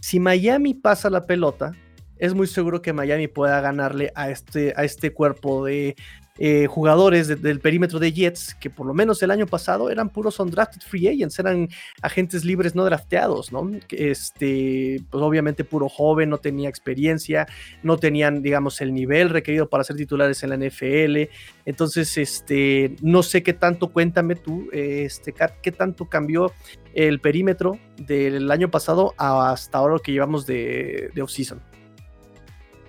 [0.00, 1.72] Si Miami pasa la pelota,
[2.16, 5.96] es muy seguro que Miami pueda ganarle a este, a este cuerpo de
[6.38, 10.40] eh, jugadores del perímetro de Jets, que por lo menos el año pasado eran puros
[10.40, 11.68] undrafted free agents, eran
[12.00, 13.70] agentes libres no drafteados, ¿no?
[13.90, 17.46] Este, pues obviamente puro joven, no tenía experiencia,
[17.82, 21.30] no tenían, digamos, el nivel requerido para ser titulares en la NFL.
[21.66, 26.52] Entonces, este, no sé qué tanto, cuéntame tú, este, qué tanto cambió
[26.94, 31.60] el perímetro del año pasado hasta ahora que llevamos de, de off-season.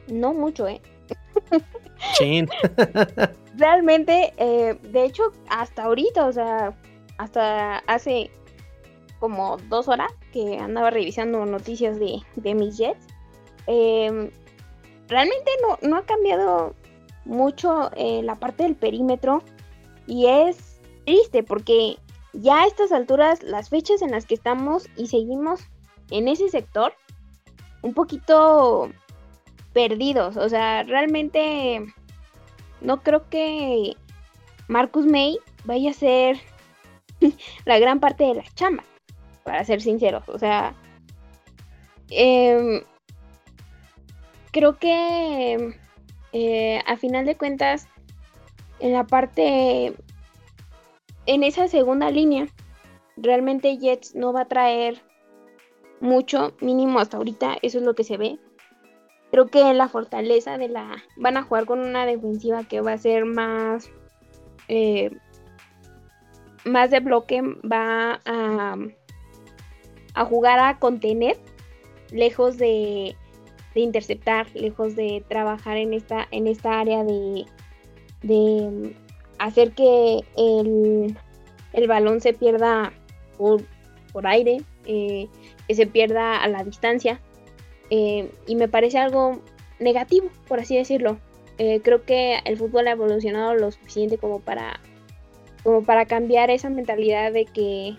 [0.07, 0.81] No mucho, ¿eh?
[3.55, 6.77] Realmente, eh, de hecho, hasta ahorita, o sea,
[7.17, 8.31] hasta hace
[9.19, 13.07] como dos horas que andaba revisando noticias de, mis Jets,
[13.67, 14.31] em,
[15.07, 16.75] realmente no, no, ha cambiado
[17.25, 19.41] mucho eh, la parte del perímetro
[20.07, 21.97] y es triste porque
[22.33, 25.61] ya a estas alturas, las fechas en las que estamos y seguimos
[26.09, 26.93] en ese sector,
[27.81, 28.89] un poquito
[29.73, 30.37] perdidos.
[30.37, 31.85] O sea, realmente
[32.81, 33.95] no creo que
[34.67, 36.39] Marcus May vaya a ser
[37.65, 38.83] la gran parte de la chamba,
[39.43, 40.27] para ser sinceros.
[40.29, 40.75] O sea,
[42.09, 42.81] em,
[44.51, 45.75] creo que
[46.33, 47.87] eh, a final de cuentas,
[48.79, 49.93] en la parte,
[51.25, 52.47] en esa segunda línea,
[53.15, 55.01] realmente Jets no va a traer
[56.01, 58.39] mucho, mínimo hasta ahorita, eso es lo que se ve
[59.33, 61.03] creo que la fortaleza de la...
[61.17, 63.89] Van a jugar con una defensiva que va a ser más...
[64.67, 65.09] Eh,
[66.65, 68.77] más de bloque, va a,
[70.13, 71.37] a jugar a contener,
[72.11, 73.17] lejos de,
[73.73, 77.45] de, interceptar, lejos de trabajar en esta, en esta área de,
[78.21, 78.95] de
[79.39, 81.17] hacer que el,
[81.73, 82.93] el balón se pierda
[83.39, 83.63] por,
[84.11, 85.27] por aire, eh,
[85.67, 87.19] que se pierda a la distancia.
[87.89, 89.41] Eh, y me parece algo
[89.79, 91.17] negativo, por así decirlo.
[91.57, 94.79] Eh, creo que el fútbol ha evolucionado lo suficiente como para,
[95.63, 97.95] como para cambiar esa mentalidad de que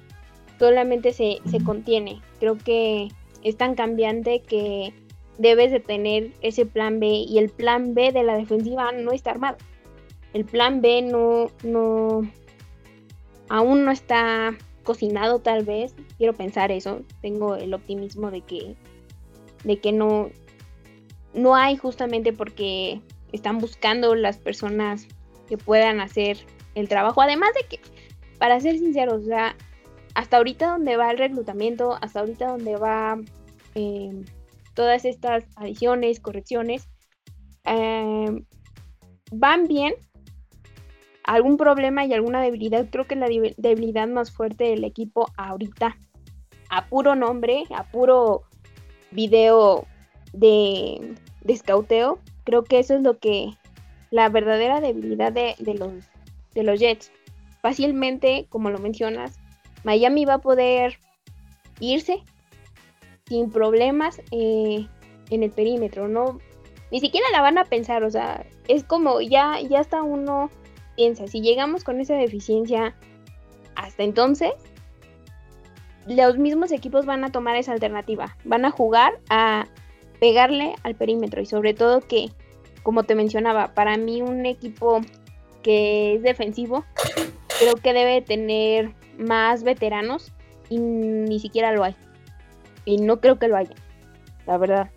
[0.59, 2.21] solamente se, se contiene.
[2.41, 3.09] Creo que
[3.43, 4.93] es tan cambiante que
[5.39, 9.31] debes de tener ese plan B y el plan B de la defensiva no está
[9.31, 9.59] armado.
[10.33, 12.29] El plan B no, no,
[13.49, 15.95] aún no está cocinado tal vez.
[16.19, 17.03] Quiero pensar eso.
[17.23, 18.75] Tengo el optimismo de que
[19.65, 20.31] de que no,
[21.33, 23.01] no hay justamente porque
[23.33, 25.09] están buscando las personas
[25.49, 26.39] que puedan hacer
[26.75, 27.21] el trabajo.
[27.21, 27.81] Además de que,
[28.39, 29.25] para ser sinceros,
[30.15, 33.19] hasta ahorita donde va el reclutamiento, hasta ahorita donde va
[33.75, 34.25] em,
[34.75, 36.89] todas estas adiciones, correcciones,
[37.65, 38.45] em,
[39.33, 39.95] van bien.
[41.25, 45.97] Algún problema y alguna debilidad, creo que la debilidad más fuerte del equipo ahorita,
[46.69, 48.43] a puro nombre, a puro
[49.15, 49.87] video
[50.33, 53.55] de, de scouteo, creo que eso es lo que
[54.11, 55.93] la verdadera debilidad de, los,
[56.55, 57.11] de los Jets.
[57.63, 59.39] Fácilmente, como lo mencionas,
[59.83, 60.99] Miami va a poder
[61.81, 62.23] irse
[63.27, 64.87] sin problemas eh,
[65.31, 66.39] en el perímetro, no
[66.91, 70.51] ni siquiera la van a pensar, o sea, es como ya ya hasta uno
[70.95, 72.95] piensa, si llegamos con esa deficiencia
[73.75, 74.53] hasta entonces
[76.07, 78.37] los mismos equipos van a tomar esa alternativa.
[78.45, 79.67] Van a jugar a
[80.21, 82.31] pegarle al perímetro y sobre todo que,
[82.83, 85.01] como te mencionaba, para mí un equipo
[85.63, 86.85] que es defensivo,
[87.59, 90.33] creo que debe tener más veteranos
[90.69, 91.97] y ni siquiera lo hay.
[92.85, 93.75] Y no creo que lo haya,
[94.47, 94.91] la verdad.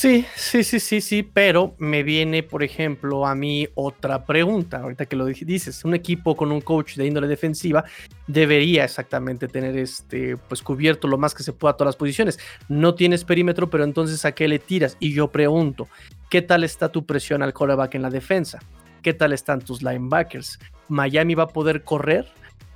[0.00, 5.06] Sí, sí, sí, sí, sí, pero me viene, por ejemplo, a mí otra pregunta, ahorita
[5.06, 7.82] que lo dices, un equipo con un coach de índole defensiva
[8.28, 12.38] debería exactamente tener este, pues cubierto lo más que se pueda todas las posiciones.
[12.68, 14.96] No tienes perímetro, pero entonces ¿a qué le tiras?
[15.00, 15.88] Y yo pregunto,
[16.30, 18.60] ¿qué tal está tu presión al quarterback en la defensa?
[19.02, 20.60] ¿Qué tal están tus linebackers?
[20.86, 22.24] ¿Miami va a poder correr?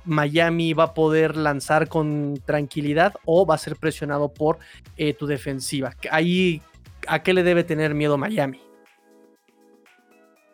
[0.03, 4.59] Miami va a poder lanzar con tranquilidad o va a ser presionado por
[4.97, 5.95] eh, tu defensiva.
[6.11, 6.61] Ahí
[7.07, 8.61] ¿a qué le debe tener miedo Miami?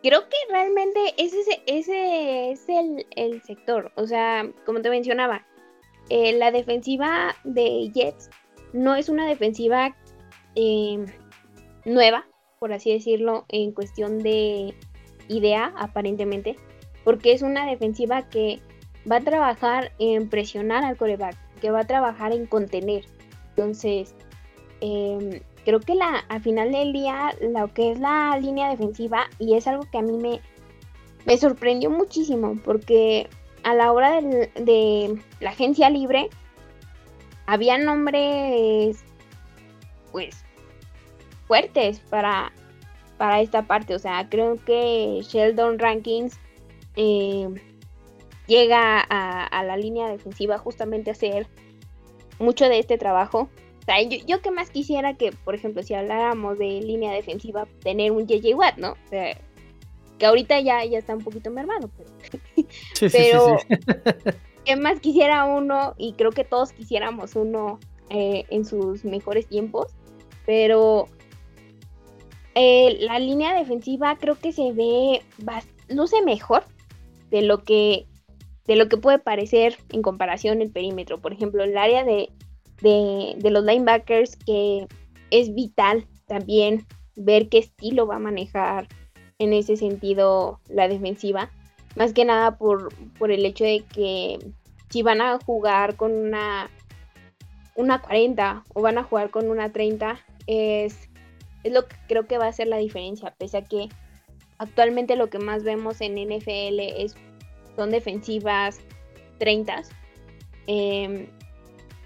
[0.02, 1.90] Creo que realmente ese, es
[2.70, 3.92] el, sector.
[3.96, 5.46] O sea, como te mencionaba,
[6.10, 8.30] eh, la defensiva de Jets
[8.72, 9.96] no es una defensiva
[10.56, 11.06] em,
[11.84, 12.26] nueva,
[12.60, 14.74] por así decirlo, en cuestión de
[15.28, 16.56] idea, aparentemente,
[17.04, 18.62] porque es una defensiva que
[19.10, 23.06] va a trabajar en presionar al coreback, que va a trabajar en contener.
[23.50, 24.16] Entonces,
[24.82, 29.54] eh, creo que la, al final del día, lo que es la línea defensiva, y
[29.54, 30.42] es algo que a mí me,
[31.26, 33.30] me sorprendió muchísimo, porque
[33.62, 36.30] a la hora de la agencia libre,
[37.46, 39.04] había nombres,
[40.12, 40.44] pues,
[41.48, 42.52] fuertes para,
[43.18, 43.94] para esta parte.
[43.94, 46.40] O sea, creo que Sheldon Rankins
[46.96, 47.48] eh,
[48.48, 51.46] llega a, a, la línea defensiva justamente a hacer
[52.40, 53.50] mucho de este trabajo
[53.90, 58.12] sea, yo, yo que más quisiera que, por ejemplo, si habláramos de línea defensiva, tener
[58.12, 58.92] un JJ Watt, ¿no?
[58.92, 59.38] O sea,
[60.18, 62.10] que ahorita ya, ya está un poquito mermado, pero,
[62.94, 63.76] sí, pero sí,
[64.66, 69.96] que más quisiera uno, y creo que todos quisiéramos uno eh, en sus mejores tiempos,
[70.46, 71.08] pero
[72.56, 75.22] eh, la línea defensiva creo que se ve,
[75.88, 76.64] luce mejor
[77.32, 78.06] de lo que
[78.66, 81.20] de lo que puede parecer en comparación el perímetro.
[81.20, 82.30] Por ejemplo, el área de,
[82.82, 84.88] de, los linebackers que
[85.32, 88.88] es vital también ver qué estilo va a manejar
[89.38, 91.52] en ese sentido la defensiva.
[91.96, 94.40] Más que nada por, por el hecho de que
[94.90, 96.70] si van a jugar con una,
[97.76, 101.10] una 40 o van a jugar con una 30, es,
[101.64, 103.34] es lo que creo que va a ser la diferencia.
[103.38, 103.90] Pese a que
[104.58, 107.16] actualmente lo que más vemos en NFL es,
[107.76, 108.80] son defensivas
[109.40, 109.84] 30.
[110.68, 111.30] Eh,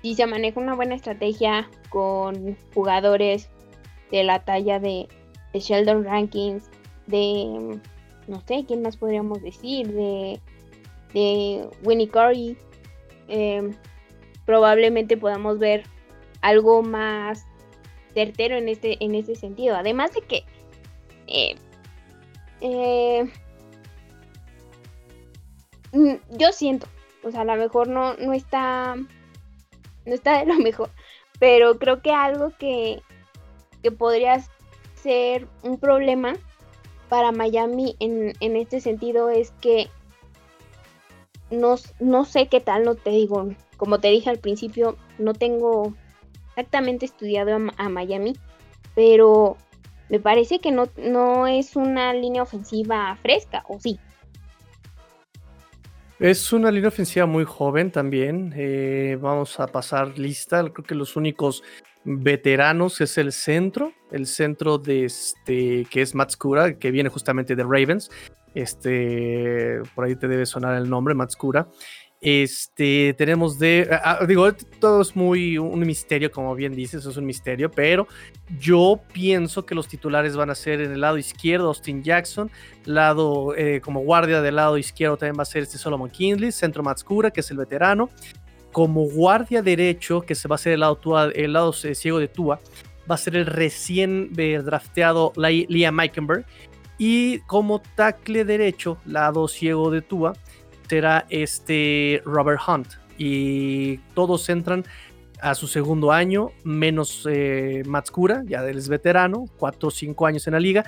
[0.04, 3.50] si se maneja una buena estrategia con jugadores
[4.12, 5.08] de la talla de,
[5.54, 6.70] Sheldon Rankins,
[7.08, 7.80] de
[8.28, 10.42] no sé quién más podríamos decir, de,
[11.14, 12.58] de Winnie Curry,
[13.30, 13.74] em,
[14.46, 15.86] probablemente podamos ver
[16.42, 17.46] algo más
[18.14, 19.78] certero en este, en ese sentido.
[19.78, 20.44] Además de que
[21.28, 21.56] eh,
[22.60, 23.32] eh,
[25.94, 26.88] mm, yo siento,
[27.24, 28.98] o sea, a lo mejor no, no está
[30.06, 30.90] no está de lo mejor.
[31.40, 33.02] Pero creo que algo que,
[33.82, 34.44] que podría
[34.96, 36.36] ser un problema
[37.10, 39.90] para Miami en, este sentido es que
[41.52, 45.94] no, no, sé qué tal, no te digo, como te dije al principio, no tengo
[46.50, 48.34] exactamente estudiado a, a Miami,
[48.96, 49.58] pero
[50.10, 54.00] me parece que no, no es una línea ofensiva fresca, ¿o sí?
[56.20, 58.54] Es una línea ofensiva muy joven también.
[58.56, 60.62] Eh, vamos a pasar lista.
[60.70, 61.64] Creo que los únicos
[62.06, 67.64] veteranos es el centro, el centro de este que es Matskura, que viene justamente de
[67.64, 68.12] Ravens.
[68.54, 71.68] Este, por ahí te debe sonar el nombre, Matskura.
[72.26, 77.18] Este, tenemos de, ah, ah, digo, todo es muy un misterio, como bien dices, es
[77.18, 78.08] un misterio, pero
[78.58, 82.50] yo pienso que los titulares van a ser en el lado izquierdo Austin Jackson,
[82.86, 86.82] lado eh, como guardia del lado izquierdo también va a ser este Solomon Kingsley, centro
[86.82, 88.10] Matskura, que es el veterano,
[88.72, 90.98] como guardia derecho, que se va a ser el lado,
[91.36, 92.62] el lado eh, ciego de Tua,
[93.12, 96.46] va a ser el recién eh, drafteado Liam Meikenberg,
[96.98, 100.36] y como tackle derecho, lado ciego de Tua,
[100.94, 102.88] será este Robert Hunt.
[103.18, 104.86] Y todos entran
[105.42, 107.82] a su segundo año, menos eh,
[108.46, 110.86] ya él es veterano, 4 o 5 años en la liga.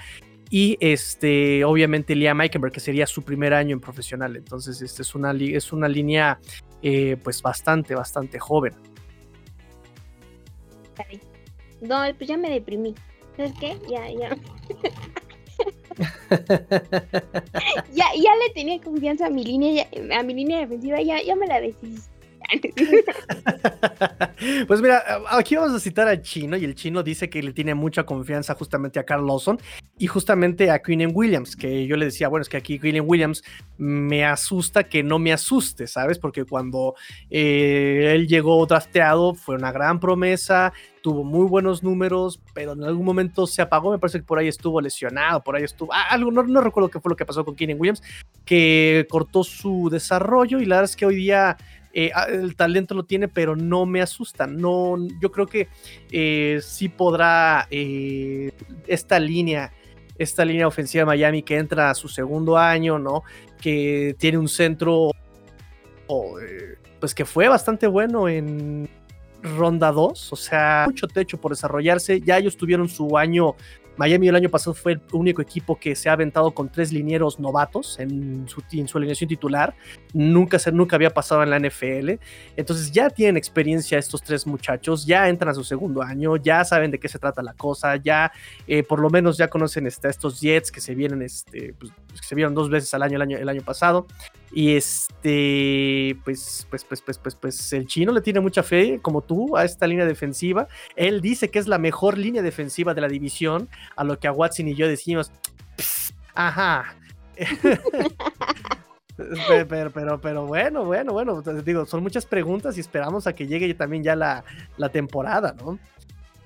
[0.51, 4.35] Y este, obviamente Liam Eikenberg, que sería su primer año en profesional.
[4.35, 6.39] Entonces, este es una, es una línea
[6.83, 8.75] eh, pues bastante, bastante joven.
[11.81, 12.93] No, pues ya me deprimí.
[13.35, 13.75] ¿Sabes qué?
[13.89, 14.37] Ya, ya.
[17.93, 19.87] ya, ya le tenía confianza a mi línea,
[20.17, 22.09] a mi línea defensiva, ya, ya me la decís.
[24.67, 27.73] pues mira, aquí vamos a citar al chino y el chino dice que le tiene
[27.73, 29.59] mucha confianza justamente a Carl Lawson
[29.97, 33.43] y justamente a Queen Williams, que yo le decía, bueno, es que aquí Queen Williams
[33.77, 36.19] me asusta que no me asuste, ¿sabes?
[36.19, 36.95] Porque cuando
[37.29, 40.73] eh, él llegó drafteado fue una gran promesa,
[41.05, 44.47] tuvo muy buenos números, pero en algún momento se apagó, me parece que por ahí
[44.47, 47.55] estuvo lesionado, por ahí estuvo, ah, algo, no, recuerdo qué fue lo que pasó con
[47.55, 48.01] Keenan Williams,
[48.43, 51.57] que cortó su desarrollo y la verdad es que hoy día
[51.93, 54.47] eh, ah, el talento lo tiene, pero no me asusta.
[54.47, 55.67] No, yo creo que
[56.11, 58.51] eh, sí podrá eh,
[58.87, 59.73] esta línea,
[60.17, 63.21] esta línea ofensiva de Miami que entra a su segundo año, ¿no?
[63.61, 65.11] Que tiene un centro,
[66.99, 68.89] pues que fue bastante bueno en
[69.45, 72.21] ronda 2, o sea, mucho techo por desarrollarse.
[72.21, 73.55] Ya ellos tuvieron su año
[73.97, 77.39] Miami el año pasado fue el único equipo que se ha aventado con tres linieros
[77.39, 79.73] novatos en su, en su alineación titular.
[80.13, 82.19] Nunca, se, nunca había pasado en la NFL.
[82.57, 86.91] Entonces ya tienen experiencia estos tres muchachos, ya entran a su segundo año, ya saben
[86.91, 88.31] de qué se trata la cosa, ya
[88.67, 92.27] eh, por lo menos ya conocen este, estos Jets que se vienen, este, pues, que
[92.27, 94.07] se vieron dos veces al año el año, el año pasado.
[94.57, 99.19] Y este, pues, pues, pues, pues, pues, pues, el chino le tiene mucha fe, como
[99.19, 100.69] tú, a esta línea defensiva.
[100.95, 104.31] Él dice que es la mejor línea defensiva de la división, a lo que a
[104.31, 105.29] Watson y yo decimos,
[106.33, 106.95] ajá.
[109.67, 113.73] pero, pero, pero, bueno, bueno, bueno, digo, son muchas preguntas y esperamos a que llegue
[113.73, 114.45] también ya la,
[114.77, 115.77] la temporada, ¿no?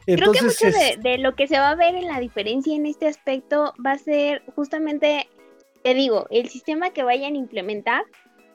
[0.08, 2.76] Entonces, Creo que mucho de, de, lo que se va a ver en la diferencia
[2.76, 5.30] en este aspecto va a ser justamente
[5.84, 8.04] te digo, el sistema que vayan a implementar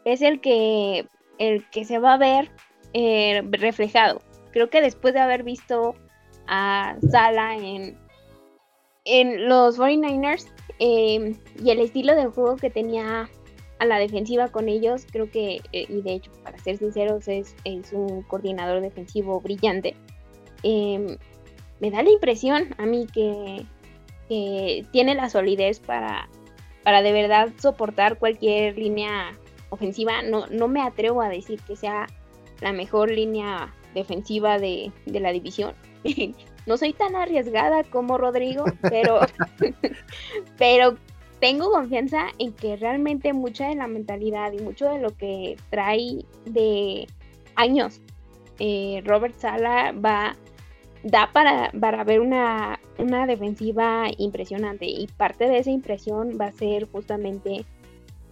[0.05, 1.07] es el que,
[1.39, 2.51] el que se va a ver
[2.93, 4.21] eh, reflejado.
[4.53, 5.95] Creo que después de haber visto
[6.47, 7.99] a Sala en,
[9.05, 10.47] en los 49ers
[10.79, 13.29] em, y el estilo de juego que tenía
[13.79, 17.57] a la defensiva con ellos, creo que, eh, y de hecho, para ser sinceros, es,
[17.65, 19.97] es un coordinador defensivo brillante.
[20.63, 21.17] Em,
[21.81, 23.67] me da la impresión a mí que,
[24.29, 26.29] que tiene la solidez para
[26.85, 29.37] para de verdad soportar cualquier línea
[29.71, 30.23] ofensiva.
[30.23, 32.07] No, no me atrevo a decir que sea
[32.61, 35.75] la mejor línea defensiva de, la división.
[36.67, 39.21] no soy tan arriesgada como Rodrigo, pero,
[40.59, 40.97] pero
[41.41, 46.25] tengo confianza en que realmente mucha de la mentalidad y mucho de lo que trae
[46.45, 47.07] de
[47.57, 48.01] años
[48.59, 50.37] eh, Robert Sala va
[51.05, 56.53] da para, para ver una, una defensiva impresionante y parte de esa impresión va a
[56.53, 57.65] ser justamente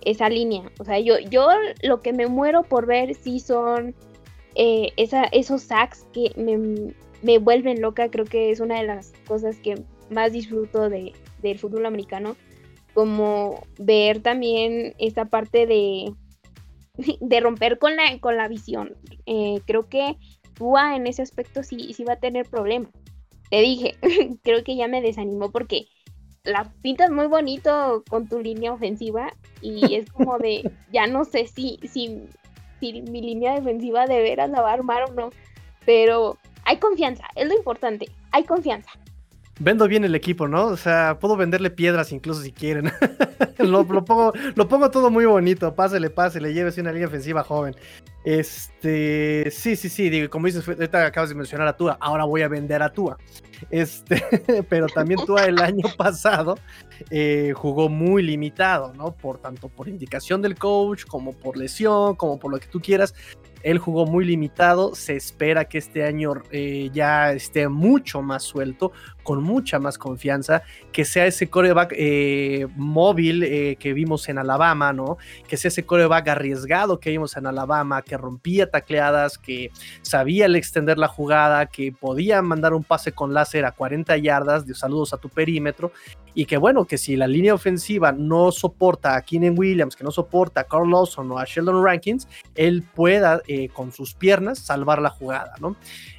[0.00, 0.72] esa línea.
[0.78, 1.48] O sea, yo, yo
[1.82, 3.94] lo que me muero por ver sí son
[4.54, 8.10] eh, esa, esos sacks que me, me, vuelven loca.
[8.10, 11.12] Creo que es una de las cosas que más disfruto de,
[11.42, 12.36] del fútbol americano.
[12.94, 16.12] Como ver también esta parte de,
[17.20, 18.96] de romper con la, con la visión.
[19.26, 20.16] Eh, creo que
[20.54, 22.92] Tua en ese aspecto sí, sí va a tener problemas.
[23.50, 23.96] Te dije,
[24.42, 25.86] creo que ya me desanimó porque
[26.44, 31.46] la pintas muy bonito con tu línea ofensiva y es como de, ya no sé
[31.46, 32.22] si, si,
[32.80, 35.30] si mi línea defensiva de veras la va a armar o no,
[35.84, 38.90] pero hay confianza, es lo importante, hay confianza.
[39.60, 40.66] Vendo bien el equipo, ¿no?
[40.66, 42.90] O sea, puedo venderle piedras incluso si quieren.
[43.58, 47.76] lo, pongo, lo pongo todo muy bonito, pásele, pásele, llévese una línea ofensiva joven.
[48.24, 52.48] Este, sí, sí, sí, como dices, ahorita acabas de mencionar a Tua, ahora voy a
[52.48, 53.18] vender a Tua.
[53.70, 54.22] Este,
[54.68, 56.56] pero también Tua el año pasado
[57.10, 59.12] eh, jugó muy limitado, ¿no?
[59.12, 63.14] Por tanto por indicación del coach, como por lesión, como por lo que tú quieras.
[63.62, 68.92] Él jugó muy limitado, se espera que este año eh, ya esté mucho más suelto,
[69.22, 74.92] con mucha más confianza, que sea ese coreback eh, móvil eh, que vimos en Alabama,
[74.92, 75.16] ¿no?
[75.46, 79.70] Que sea ese coreback arriesgado que vimos en Alabama, que rompía tacleadas, que
[80.02, 84.74] sabía extender la jugada, que podía mandar un pase con láser a 40 yardas de
[84.74, 85.92] saludos a tu perímetro
[86.34, 90.10] y que bueno, que si la línea ofensiva no soporta a Keenan Williams, que no
[90.10, 95.00] soporta a Carl Lawson o a Sheldon Rankins, él pueda eh, con sus piernas salvar
[95.00, 95.74] la jugada, ¿no?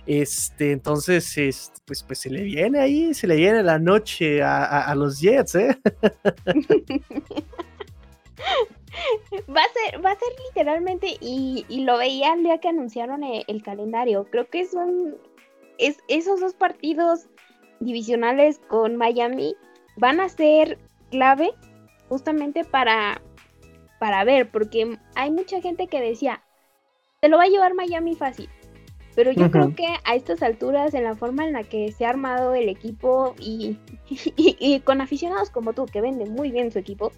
[0.07, 4.91] Este, entonces, este, pues, pues se le viene ahí, se le viene la noche a,
[4.95, 5.79] los Jets, ¿eh?
[9.49, 13.43] Va a ser, va a ser literalmente, y, lo veía el día que anunciaron el,
[13.47, 14.27] el calendario.
[14.29, 15.17] Creo que son
[15.77, 17.27] es, esos dos partidos
[17.79, 19.55] divisionales con Miami
[19.97, 20.77] van a ser
[21.11, 21.51] clave
[22.09, 23.21] justamente para,
[23.99, 26.43] para ver, porque hay mucha gente que decía,
[27.21, 28.49] se lo va a llevar Miami fácil.
[29.15, 32.09] Pero yo creo que a estas alturas, en la forma en la que se ha
[32.09, 33.77] armado el equipo y,
[34.09, 37.11] y, con aficionados como tú, que venden muy bien su equipo,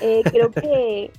[0.00, 1.10] eh, creo que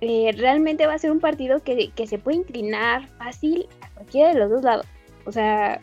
[0.00, 4.32] eh, realmente va a ser un partido que, que, se puede inclinar fácil a cualquiera
[4.32, 4.86] de los dos lados.
[5.24, 5.80] O sea,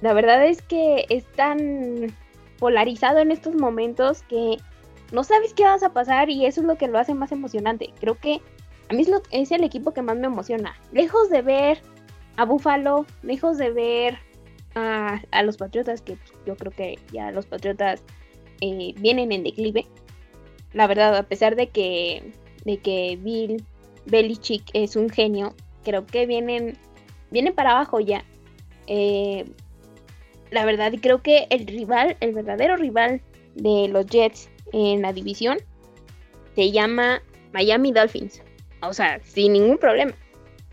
[0.00, 2.14] la verdad es que es tan
[2.58, 4.58] polarizado en estos momentos que
[5.12, 7.92] no sabes qué vas a pasar y eso es lo que lo hace más emocionante.
[8.00, 8.40] Creo que
[8.90, 10.74] a mí es, es el equipo que más me emociona.
[10.92, 11.78] Lejos de ver
[12.36, 14.18] a Buffalo, lejos de ver
[14.74, 18.02] a, los Patriotas, que pues, yo creo que ya los Patriotas
[18.60, 19.86] eh, vienen en declive.
[20.74, 22.22] La verdad, a pesar de que,
[22.64, 23.64] de que Bill
[24.06, 25.54] Belichick es un genio,
[25.84, 26.76] creo que vienen,
[27.30, 28.24] vienen para abajo ya.
[28.86, 29.44] Eh,
[30.50, 33.20] la verdad, creo que el rival, el verdadero rival
[33.54, 35.58] de los Jets en la división
[36.54, 37.22] se llama
[37.52, 38.42] Miami Dolphins.
[38.82, 40.12] O sea, sin ningún problema.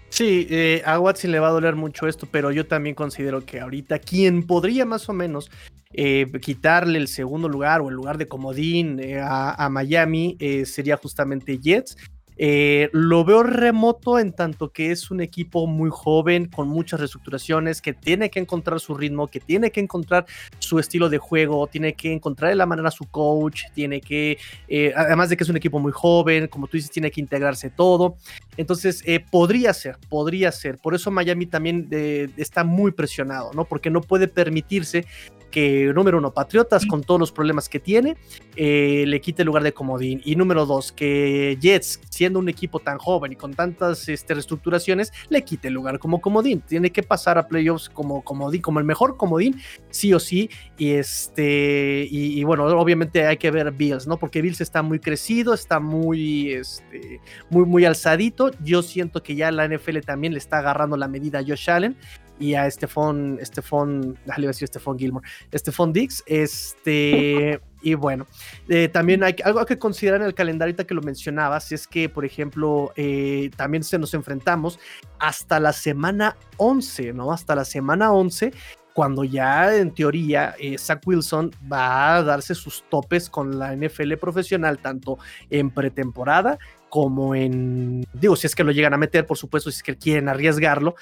[0.09, 3.61] Sí, eh, a Watson le va a doler mucho esto, pero yo también considero que
[3.61, 5.49] ahorita quien podría más o menos
[5.93, 11.57] eh, quitarle el segundo lugar o el lugar de comodín eh, a, Miami sería justamente
[11.57, 11.95] Jets.
[12.43, 17.83] Eh, lo veo remoto en tanto que es un equipo muy joven, con muchas reestructuraciones,
[17.83, 20.25] que tiene que encontrar su ritmo, que tiene que encontrar
[20.57, 24.91] su estilo de juego, tiene que encontrar de la manera su coach, tiene que, eh,
[24.95, 28.15] además de que es un equipo muy joven, como tú dices, tiene que integrarse todo.
[28.57, 30.79] Entonces, eh, podría ser, podría ser.
[30.79, 31.89] Por eso Miami también
[32.37, 33.65] está muy presionado, ¿no?
[33.65, 35.05] Porque no puede permitirse
[35.51, 38.17] que, número uno, Patriotas, con todos los problemas que tiene,
[38.55, 40.21] eh, le quite el lugar de comodín.
[40.25, 45.11] Y número dos, que Jets, siendo un equipo tan joven y con tantas este, reestructuraciones,
[45.29, 46.61] le quite el lugar como comodín.
[46.61, 50.49] Tiene que pasar a playoffs como comodín, como el mejor comodín, sí o sí.
[50.77, 54.17] Y este, y, bueno, obviamente hay que ver Bills, ¿no?
[54.17, 58.51] Porque Bills está muy crecido, está muy, este, muy, muy alzadito.
[58.63, 61.97] Yo siento que ya la NFL también le está agarrando la medida a Josh Allen
[62.41, 68.25] y a Stephon, Stephon, déjale decir Stephon Gilmore, Stephon Dix, este, y bueno,
[68.67, 72.25] eh, también hay algo que considerar en el calendario que lo mencionabas, es que, por
[72.25, 74.79] ejemplo, eh, también se nos enfrentamos
[75.19, 77.31] hasta la semana 11, ¿no?
[77.31, 78.51] Hasta la semana 11
[78.93, 84.15] cuando ya en teoría eh, Zach Wilson va a darse sus topes con la NFL
[84.15, 85.17] profesional, tanto
[85.49, 89.77] en pretemporada como en, digo, si es que lo llegan a meter, por supuesto, si
[89.77, 90.95] es que quieren arriesgarlo,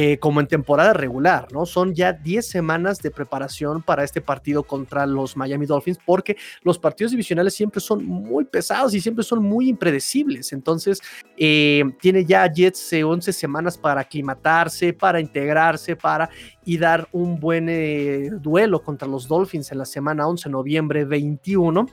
[0.00, 1.66] eh, como en temporada regular, ¿no?
[1.66, 6.78] Son ya 10 semanas de preparación para este partido contra los Miami Dolphins, porque los
[6.78, 10.52] partidos divisionales siempre son muy pesados y siempre son muy impredecibles.
[10.52, 11.00] Entonces,
[11.36, 16.30] eh, tiene ya Jets 11 semanas para aclimatarse, para integrarse, para
[16.64, 21.88] y dar un buen eh, duelo contra los Dolphins en la semana 11, noviembre 21.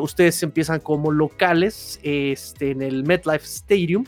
[0.00, 4.06] ustedes empiezan como locales este, en el MetLife Stadium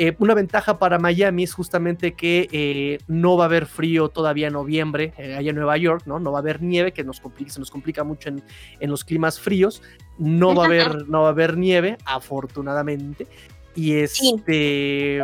[0.00, 4.46] eh, una ventaja para Miami es justamente que eh, no va a haber frío todavía
[4.46, 6.20] en noviembre eh, allá en Nueva York, ¿no?
[6.20, 8.44] No va a haber nieve, que nos complica, se nos complica mucho en,
[8.78, 9.82] en los climas fríos.
[10.16, 13.26] No va a haber, no va a haber nieve, afortunadamente.
[13.74, 15.20] Y este.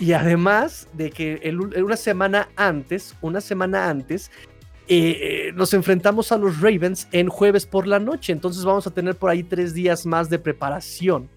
[0.00, 4.30] y además de que una semana antes, una semana antes,
[5.54, 8.32] nos enfrentamos a los Ravens en jueves por la noche.
[8.32, 11.28] Entonces vamos a tener por ahí tres días más de preparación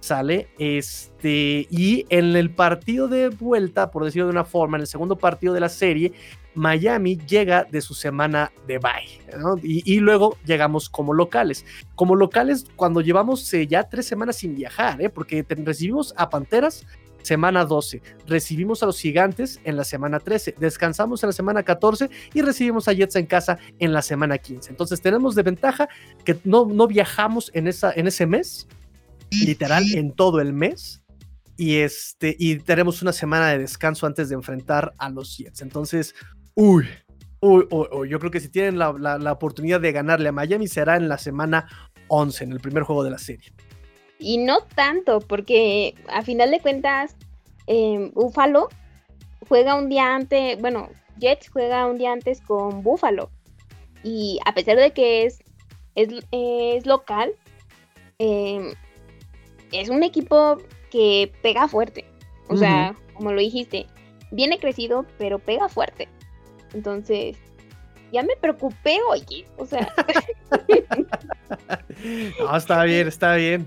[0.00, 0.48] sale.
[0.58, 5.16] Este, y en el partido de vuelta, por decirlo de una forma, en el segundo
[5.16, 6.12] partido de la serie,
[6.54, 9.60] Miami llega de su semana de bye.
[9.62, 11.64] Y, luego llegamos como locales.
[11.94, 15.10] Como locales, cuando llevamos eh, ya tres semanas sin viajar, ¿eh?
[15.10, 16.86] porque recibimos a Panteras
[17.22, 22.08] semana 12, recibimos a los Gigantes en la semana 13, descansamos en la semana 14
[22.32, 24.70] y recibimos a Jets en casa en la semana 15.
[24.70, 25.88] Entonces tenemos de ventaja
[26.24, 28.66] que no, no viajamos en, esa, en ese mes
[29.30, 31.02] literal en todo el mes.
[31.56, 35.60] Y, este, y tenemos una semana de descanso antes de enfrentar a los Jets.
[35.60, 36.14] Entonces,
[36.54, 36.86] uy,
[37.40, 40.96] uy, uy, yo creo que si tienen la, la, oportunidad de ganarle a Miami será
[40.96, 41.68] en la semana
[42.08, 43.52] 11, en el primer juego de la serie.
[44.18, 47.14] Y no tanto, porque a final de cuentas,
[47.66, 48.68] eh, Buffalo
[49.48, 53.30] juega un día antes, bueno, Jets juega un día antes con Buffalo.
[54.02, 55.40] Y a pesar de que es,
[55.94, 57.32] es, es local,
[58.18, 58.74] eh,
[59.72, 60.58] es un equipo
[60.90, 62.04] que pega fuerte.
[62.48, 63.86] O sea, como lo dijiste,
[64.32, 66.08] viene crecido, pero pega fuerte.
[66.74, 67.36] Entonces,
[68.12, 69.46] ya me preocupé, oye.
[69.56, 69.92] O sea.
[72.40, 73.66] no, está bien, está bien.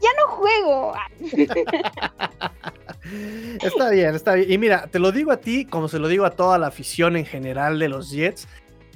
[0.00, 0.94] Ya no juego.
[3.62, 4.50] está bien, está bien.
[4.50, 7.16] Y mira, te lo digo a ti, como se lo digo a toda la afición
[7.16, 8.48] en general de los Jets.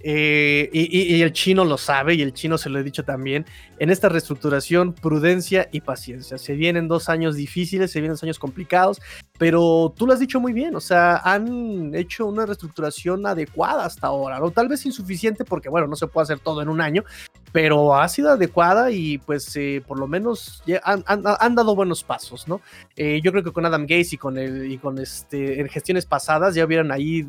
[0.09, 3.45] Eh, y, el chino lo sabe y el chino se lo he dicho también.
[3.81, 6.39] En esta reestructuración, prudencia y paciencia.
[6.39, 9.03] Se vienen dos años difíciles, se vienen dos años complicados,
[9.37, 10.77] pero tú lo has dicho muy bien.
[10.77, 14.53] O sea, han hecho una reestructuración adecuada hasta ahora, ¿no?
[14.53, 17.03] Tal vez insuficiente porque, bueno, no se puede hacer todo en un año,
[17.51, 22.47] pero ha sido adecuada y pues eh, por lo menos han, han, dado buenos pasos,
[22.47, 22.61] ¿no?
[22.95, 26.07] Eh, yo creo que con Adam Gates y con, el, y con este, en gestiones
[26.07, 27.27] pasadas ya hubieran ahí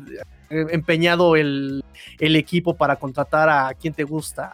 [0.50, 1.84] empeñado el,
[2.18, 4.52] el equipo para contratar a quien te gusta,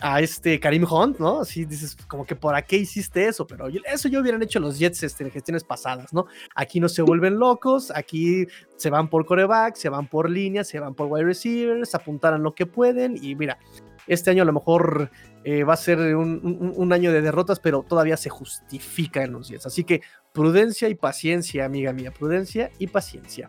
[0.00, 1.40] a este Karim Hunt, ¿no?
[1.40, 5.02] Así dices, como que por qué hiciste eso, pero eso ya hubieran hecho los Jets
[5.02, 6.26] este, en gestiones pasadas, ¿no?
[6.54, 10.78] Aquí no se vuelven locos, aquí se van por coreback, se van por líneas, se
[10.78, 13.58] van por wide receivers, apuntaran lo que pueden y mira,
[14.06, 15.10] este año a lo mejor
[15.44, 19.66] eh, va a ser un, año de derrotas, pero todavía se justifica en los Jets.
[19.66, 20.00] Así que
[20.38, 23.48] prudencia y paciencia, amiga mía, prudencia y paciencia.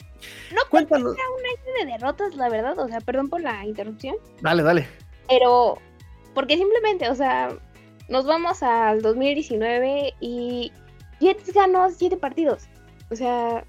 [0.51, 1.11] No Cuéntanos.
[1.13, 4.15] un año de derrotas, la verdad, o sea, perdón por la interrupción.
[4.41, 4.87] Dale, dale.
[5.27, 5.77] Pero,
[6.33, 7.55] porque simplemente, o sea,
[8.07, 10.71] nos vamos al 2019 y
[11.19, 12.67] Jets ganó siete partidos.
[13.11, 13.63] O sea,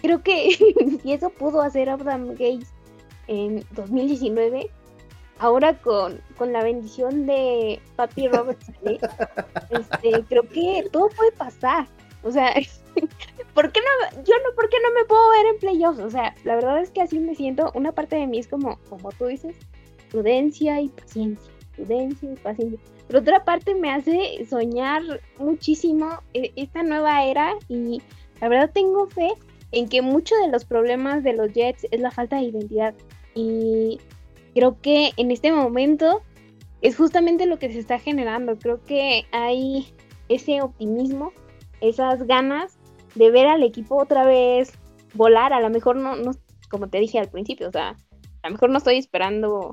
[0.00, 0.50] creo que
[1.02, 2.72] si eso pudo hacer Adam Gates
[3.26, 4.70] en 2019,
[5.40, 8.60] ahora con, con la bendición de Papi Robert
[9.70, 11.88] este, creo que todo puede pasar.
[12.22, 12.52] O sea,
[13.54, 14.22] ¿por qué no?
[14.22, 15.98] Yo no, ¿por qué no me puedo ver en playoffs?
[16.00, 17.72] O sea, la verdad es que así me siento.
[17.74, 19.56] Una parte de mí es como, como tú dices,
[20.10, 21.52] prudencia y paciencia.
[21.74, 22.78] Prudencia y paciencia.
[23.06, 25.02] Pero otra parte me hace soñar
[25.38, 28.02] muchísimo e, esta nueva era y
[28.42, 29.32] la verdad tengo fe
[29.72, 32.94] en que muchos de los problemas de los Jets es la falta de identidad.
[33.34, 33.98] Y
[34.54, 36.22] creo que en este momento
[36.82, 38.58] es justamente lo que se está generando.
[38.58, 39.86] Creo que hay
[40.28, 41.32] ese optimismo,
[41.80, 42.78] esas ganas
[43.14, 44.72] de ver al equipo otra vez
[45.14, 45.52] volar.
[45.52, 46.32] A lo mejor no, no,
[46.68, 47.96] como te dije al principio, o sea,
[48.42, 49.72] a lo mejor no estoy esperando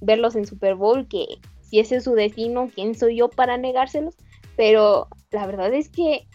[0.00, 1.26] verlos en Super Bowl, que
[1.60, 4.16] si ese es su destino, ¿quién soy yo para negárselos?
[4.56, 6.26] Pero la verdad es que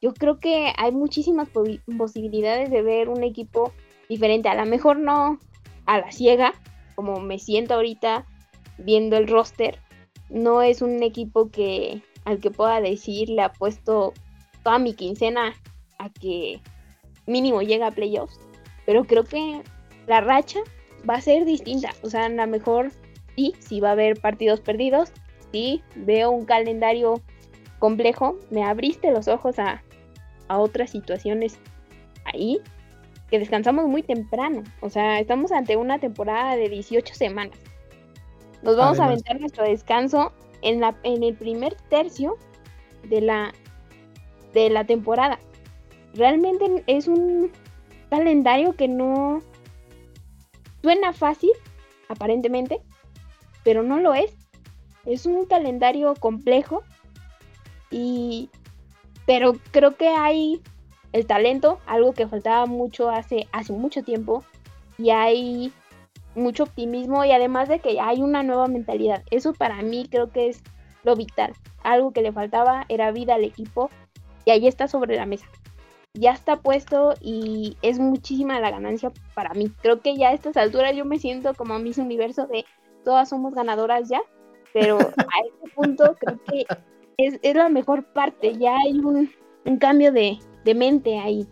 [0.00, 1.48] yo creo que hay muchísimas
[1.96, 3.72] posibilidades de ver un equipo
[4.08, 4.48] diferente.
[4.48, 5.38] A lo mejor no
[5.86, 6.52] a la ciega,
[6.94, 8.26] como me siento ahorita
[8.78, 9.78] viendo el roster,
[10.28, 14.12] no es un equipo que al que pueda decir le ha puesto
[14.62, 15.54] toda mi quincena
[15.98, 16.60] a que
[17.26, 18.38] mínimo llega a playoffs,
[18.86, 19.62] pero creo que
[20.06, 20.60] la racha
[21.08, 22.92] va a ser distinta, o sea, a lo mejor
[23.36, 25.12] sí, sí va a haber partidos perdidos,
[25.52, 27.20] sí, veo un calendario
[27.78, 29.82] complejo, me abriste los ojos a,
[30.48, 31.58] a otras situaciones
[32.24, 32.60] ahí,
[33.32, 34.62] que descansamos muy temprano.
[34.82, 37.56] O sea, estamos ante una temporada de 18 semanas.
[38.60, 42.36] Nos vamos a aventar nuestro descanso en, la, en el primer tercio
[43.08, 43.54] de la,
[44.52, 45.38] de la temporada.
[46.12, 47.50] Realmente es un
[48.10, 49.40] calendario que no
[50.82, 51.52] suena fácil,
[52.10, 52.82] aparentemente,
[53.64, 54.36] pero no lo es.
[55.06, 56.82] Es un calendario complejo
[57.90, 58.50] y
[59.24, 60.60] pero creo que hay
[61.12, 64.44] el talento, algo que faltaba mucho hace, hace mucho tiempo,
[64.98, 65.72] y hay
[66.34, 69.22] mucho optimismo y además de que hay una nueva mentalidad.
[69.30, 70.62] Eso para mí creo que es
[71.02, 71.54] lo vital.
[71.82, 73.90] Algo que le faltaba era vida al equipo
[74.44, 75.46] y ahí está sobre la mesa.
[76.14, 79.72] Ya está puesto y es muchísima la ganancia para mí.
[79.80, 82.64] Creo que ya a estas alturas yo me siento como Miss Universo de
[83.04, 84.20] todas somos ganadoras ya,
[84.72, 85.04] pero a
[85.46, 86.66] este punto creo que
[87.16, 88.56] es, es la mejor parte.
[88.58, 89.30] Ya hay un,
[89.64, 91.46] un cambio de, de mente ahí.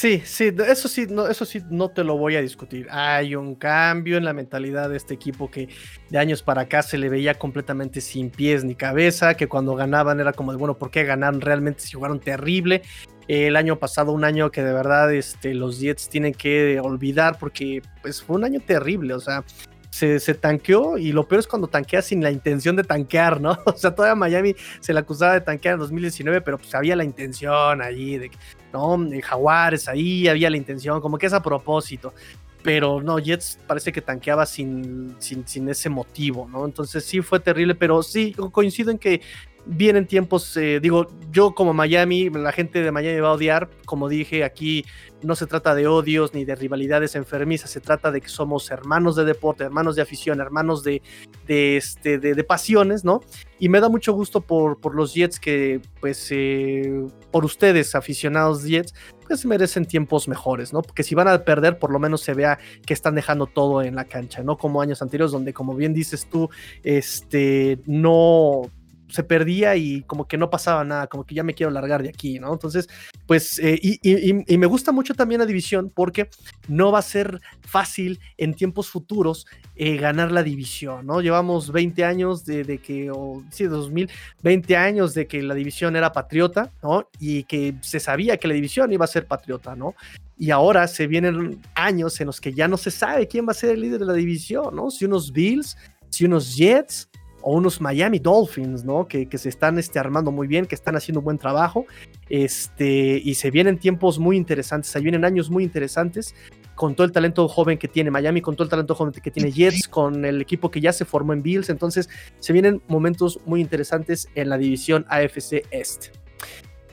[0.00, 2.86] Sí, sí, eso sí, no, eso sí, no te lo voy a discutir.
[2.90, 5.68] Hay un cambio en la mentalidad de este equipo que
[6.08, 10.18] de años para acá se le veía completamente sin pies ni cabeza, que cuando ganaban
[10.18, 12.80] era como de, bueno, ¿por qué ganaron realmente si jugaron terrible?
[13.28, 17.82] El año pasado, un año que de verdad este, los Jets tienen que olvidar porque
[18.00, 19.44] pues, fue un año terrible, o sea,
[19.90, 23.58] se, tanqueó y lo peor es cuando tanquea sin la intención de tanquear, ¿no?
[23.66, 27.04] O sea, todavía Miami se le acusaba de tanquear en 2019, pero pues había la
[27.04, 28.30] intención allí, de,
[28.72, 28.96] ¿no?
[28.98, 32.14] De Jaguares ahí, había la intención, como que es a propósito.
[32.62, 36.66] Pero no, Jets parece que tanqueaba sin, sin, sin ese motivo, ¿no?
[36.66, 39.22] Entonces sí fue terrible, pero sí coincido en que
[39.66, 44.08] vienen tiempos, eh, digo, yo como Miami, la gente de Miami va a odiar, como
[44.08, 44.84] dije, aquí
[45.22, 49.16] no se trata de odios ni de rivalidades enfermizas, se trata de que somos hermanos
[49.16, 51.02] de deporte, hermanos de afición, hermanos de,
[51.46, 53.20] de, este, de, pasiones, ¿no?
[53.58, 58.64] Y me da mucho gusto por, por los Jets que, pues, eh, por ustedes, aficionados
[58.64, 58.94] Jets,
[59.26, 60.82] pues merecen tiempos mejores, ¿no?
[60.82, 63.94] Porque si van a perder, por lo menos se vea que están dejando todo en
[63.94, 64.56] la cancha, ¿no?
[64.56, 66.50] Como años anteriores, donde, como bien dices tú,
[66.82, 68.62] este, no
[69.10, 72.08] se perdía y como que no pasaba nada, como que ya me quiero largar de
[72.08, 72.52] aquí, ¿no?
[72.52, 72.88] Entonces,
[73.26, 76.28] pues, eh, y, me gusta mucho también la división porque
[76.68, 79.46] no va a ser fácil en tiempos futuros
[79.76, 81.20] eh, ganar la división, ¿no?
[81.20, 86.70] Llevamos 20 años de, que, o sí, 2020 años de que la división era patriota,
[86.82, 87.08] ¿no?
[87.18, 89.94] Y que se sabía que la división iba a ser patriota, ¿no?
[90.38, 93.54] Y ahora se vienen años en los que ya no se sabe quién va a
[93.54, 94.90] ser el líder de la división, ¿no?
[94.90, 95.76] Si unos Bills,
[96.08, 97.09] si unos Jets,
[97.42, 99.06] o unos Miami Dolphins, ¿no?
[99.06, 101.86] Que, se están este, armando muy bien, que están haciendo un buen trabajo.
[102.28, 106.34] Este, y se vienen tiempos muy interesantes, se vienen años muy interesantes
[106.80, 109.52] con todo el talento joven que tiene Miami, con todo el talento joven que tiene
[109.52, 111.68] Jets, con el equipo que ya se formó en Bills.
[111.68, 116.10] Entonces, se vienen momentos muy interesantes en la división AFC Este.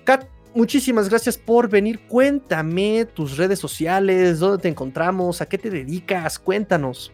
[0.03, 2.01] Kat, muchísimas gracias por venir.
[2.07, 7.13] Cuéntame tus redes sociales, dónde te encontramos, a qué te dedicas, cuéntanos.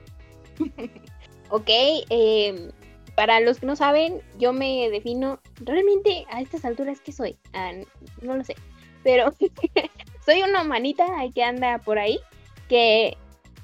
[1.50, 1.70] ok,
[2.10, 2.72] eh,
[3.16, 7.38] para los que no saben, yo me defino realmente a estas alturas que soy.
[7.54, 7.72] Ah,
[8.22, 8.56] no lo sé,
[9.04, 9.32] pero
[10.26, 12.20] soy una manita que anda por ahí
[12.70, 13.18] que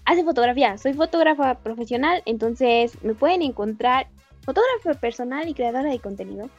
[0.06, 0.78] hace fotografía.
[0.78, 4.08] Soy fotógrafa profesional, entonces me pueden encontrar
[4.42, 6.50] fotógrafa personal y creadora de contenido.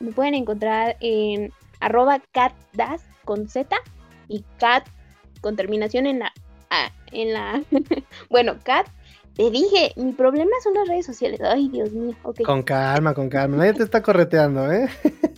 [0.00, 3.76] Me pueden encontrar en arroba catdas con Z
[4.28, 4.86] y cat
[5.40, 6.32] con terminación en la...
[7.12, 7.62] en la
[8.30, 8.88] bueno, cat
[9.34, 11.40] te dije, mi problema son las redes sociales.
[11.42, 12.14] Ay, Dios mío.
[12.44, 13.56] Con calma, con calma.
[13.56, 14.88] Nadie te está correteando, ¿eh?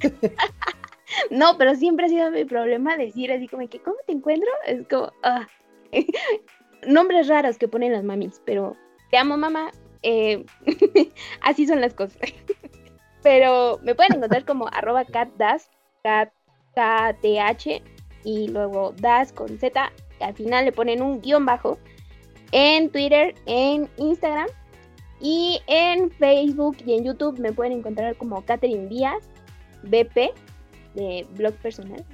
[1.31, 4.51] no, pero siempre ha sido mi problema decir así como que, ¿cómo te encuentro?
[4.67, 5.47] Es como, ah.
[6.87, 8.77] nombres raros que ponen las mamis, pero
[9.11, 9.71] te amo, mamá.
[10.03, 10.45] Eh,
[11.41, 12.19] así son las cosas.
[13.23, 15.71] pero me pueden encontrar como arroba catdas,
[16.03, 16.33] cat,
[16.75, 17.83] KTH,
[18.25, 19.93] y luego das con Z.
[20.21, 21.79] al final le ponen un guion bajo
[22.55, 24.47] en Twitter, en Instagram
[25.21, 29.29] y en Facebook y en YouTube me pueden encontrar como Catherine Díaz,
[29.83, 30.33] BP,
[30.95, 32.05] de blog personal.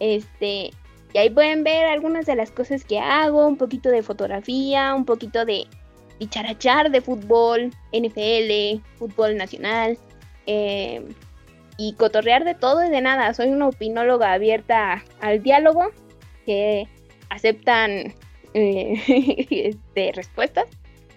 [0.00, 0.70] Este,
[1.12, 5.04] y ahí pueden ver algunas de las cosas que hago, un poquito de fotografía, un
[5.04, 5.66] poquito de
[6.18, 9.98] bicharachar de fútbol, NFL, fútbol nacional,
[10.46, 11.04] em,
[11.76, 13.34] y cotorrear de todo y de nada.
[13.34, 15.90] Soy una opinóloga abierta al diálogo
[16.46, 16.88] que
[17.28, 18.14] aceptan
[18.54, 18.94] eh,
[19.50, 20.66] este, respuestas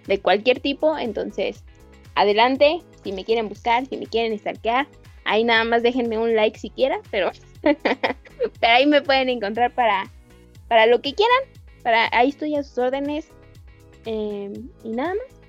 [0.07, 0.97] de cualquier tipo.
[0.97, 1.63] Entonces,
[2.15, 4.87] adelante, si me quieren buscar, si me quieren stalkear,
[5.25, 10.09] ahí nada más déjenme un like si quieren, pero, pero ahí me pueden encontrar para,
[10.67, 11.41] para lo que quieran.
[11.83, 13.27] Para, ahí estoy a sus órdenes.
[14.05, 15.41] Em, y nada más.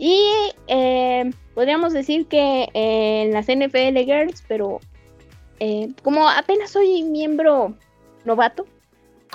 [0.00, 0.22] Y,
[0.68, 4.80] em, podríamos decir que en las NFL Girls, pero
[5.58, 7.74] eh, como apenas soy miembro
[8.24, 8.64] novato,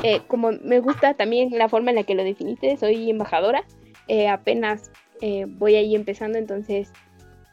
[0.01, 3.63] eh, como me gusta también la forma en la que lo definiste, soy embajadora,
[4.07, 4.91] eh, apenas
[5.21, 6.91] eh, voy ahí empezando, entonces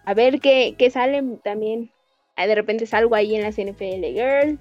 [0.05, 1.91] a ver qué, sale también.
[2.37, 4.61] Ah, de repente salgo ahí en las NFL Girls,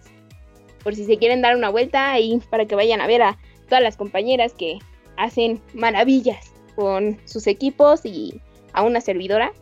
[0.84, 3.82] por si se quieren dar una vuelta ahí para que vayan a ver a todas
[3.82, 4.80] las compañeras que
[5.16, 8.42] hacen maravillas con sus equipos y
[8.74, 9.54] a una servidora.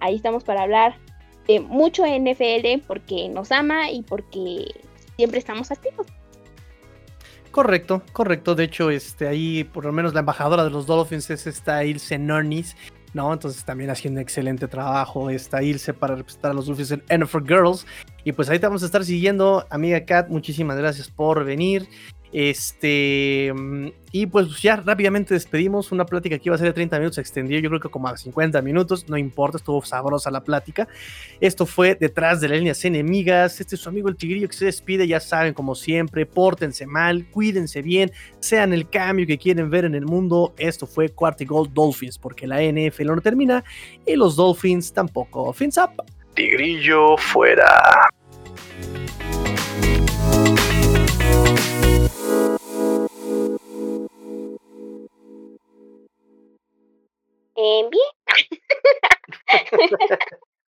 [0.00, 0.96] Ahí estamos para hablar
[1.48, 4.66] de mucho NFL porque nos ama y porque
[5.16, 6.06] siempre estamos activos.
[7.56, 8.54] Correcto, correcto.
[8.54, 12.18] De hecho, este, ahí por lo menos la embajadora de los Dolphins es esta Ilse
[12.18, 12.76] Nornis,
[13.14, 13.32] ¿no?
[13.32, 17.46] Entonces también haciendo un excelente trabajo esta Ilse para representar a los Dolphins en NFL
[17.46, 17.86] Girls.
[18.24, 20.28] Y pues ahí te vamos a estar siguiendo, amiga Kat.
[20.28, 21.88] Muchísimas gracias por venir.
[22.38, 25.90] Este, mm, y pues ya rápidamente despedimos.
[25.90, 28.08] Una plática que iba a ser de 30 minutos, se extendió yo creo que como
[28.08, 29.08] a 50 minutos.
[29.08, 30.86] No importa, estuvo sabrosa la plática.
[31.40, 33.58] Esto fue Detrás de las líneas enemigas.
[33.58, 35.08] Este es su amigo el Tigrillo que se despide.
[35.08, 39.94] Ya saben, como siempre, pórtense mal, cuídense bien, sean el cambio que quieren ver en
[39.94, 40.52] el mundo.
[40.58, 43.64] Esto fue Gold Dolphins, porque la NFL no termina
[44.04, 45.54] y los Dolphins tampoco.
[45.54, 46.04] Fins up.
[46.34, 48.10] Tigrillo fuera.
[57.56, 58.02] Eh, bien.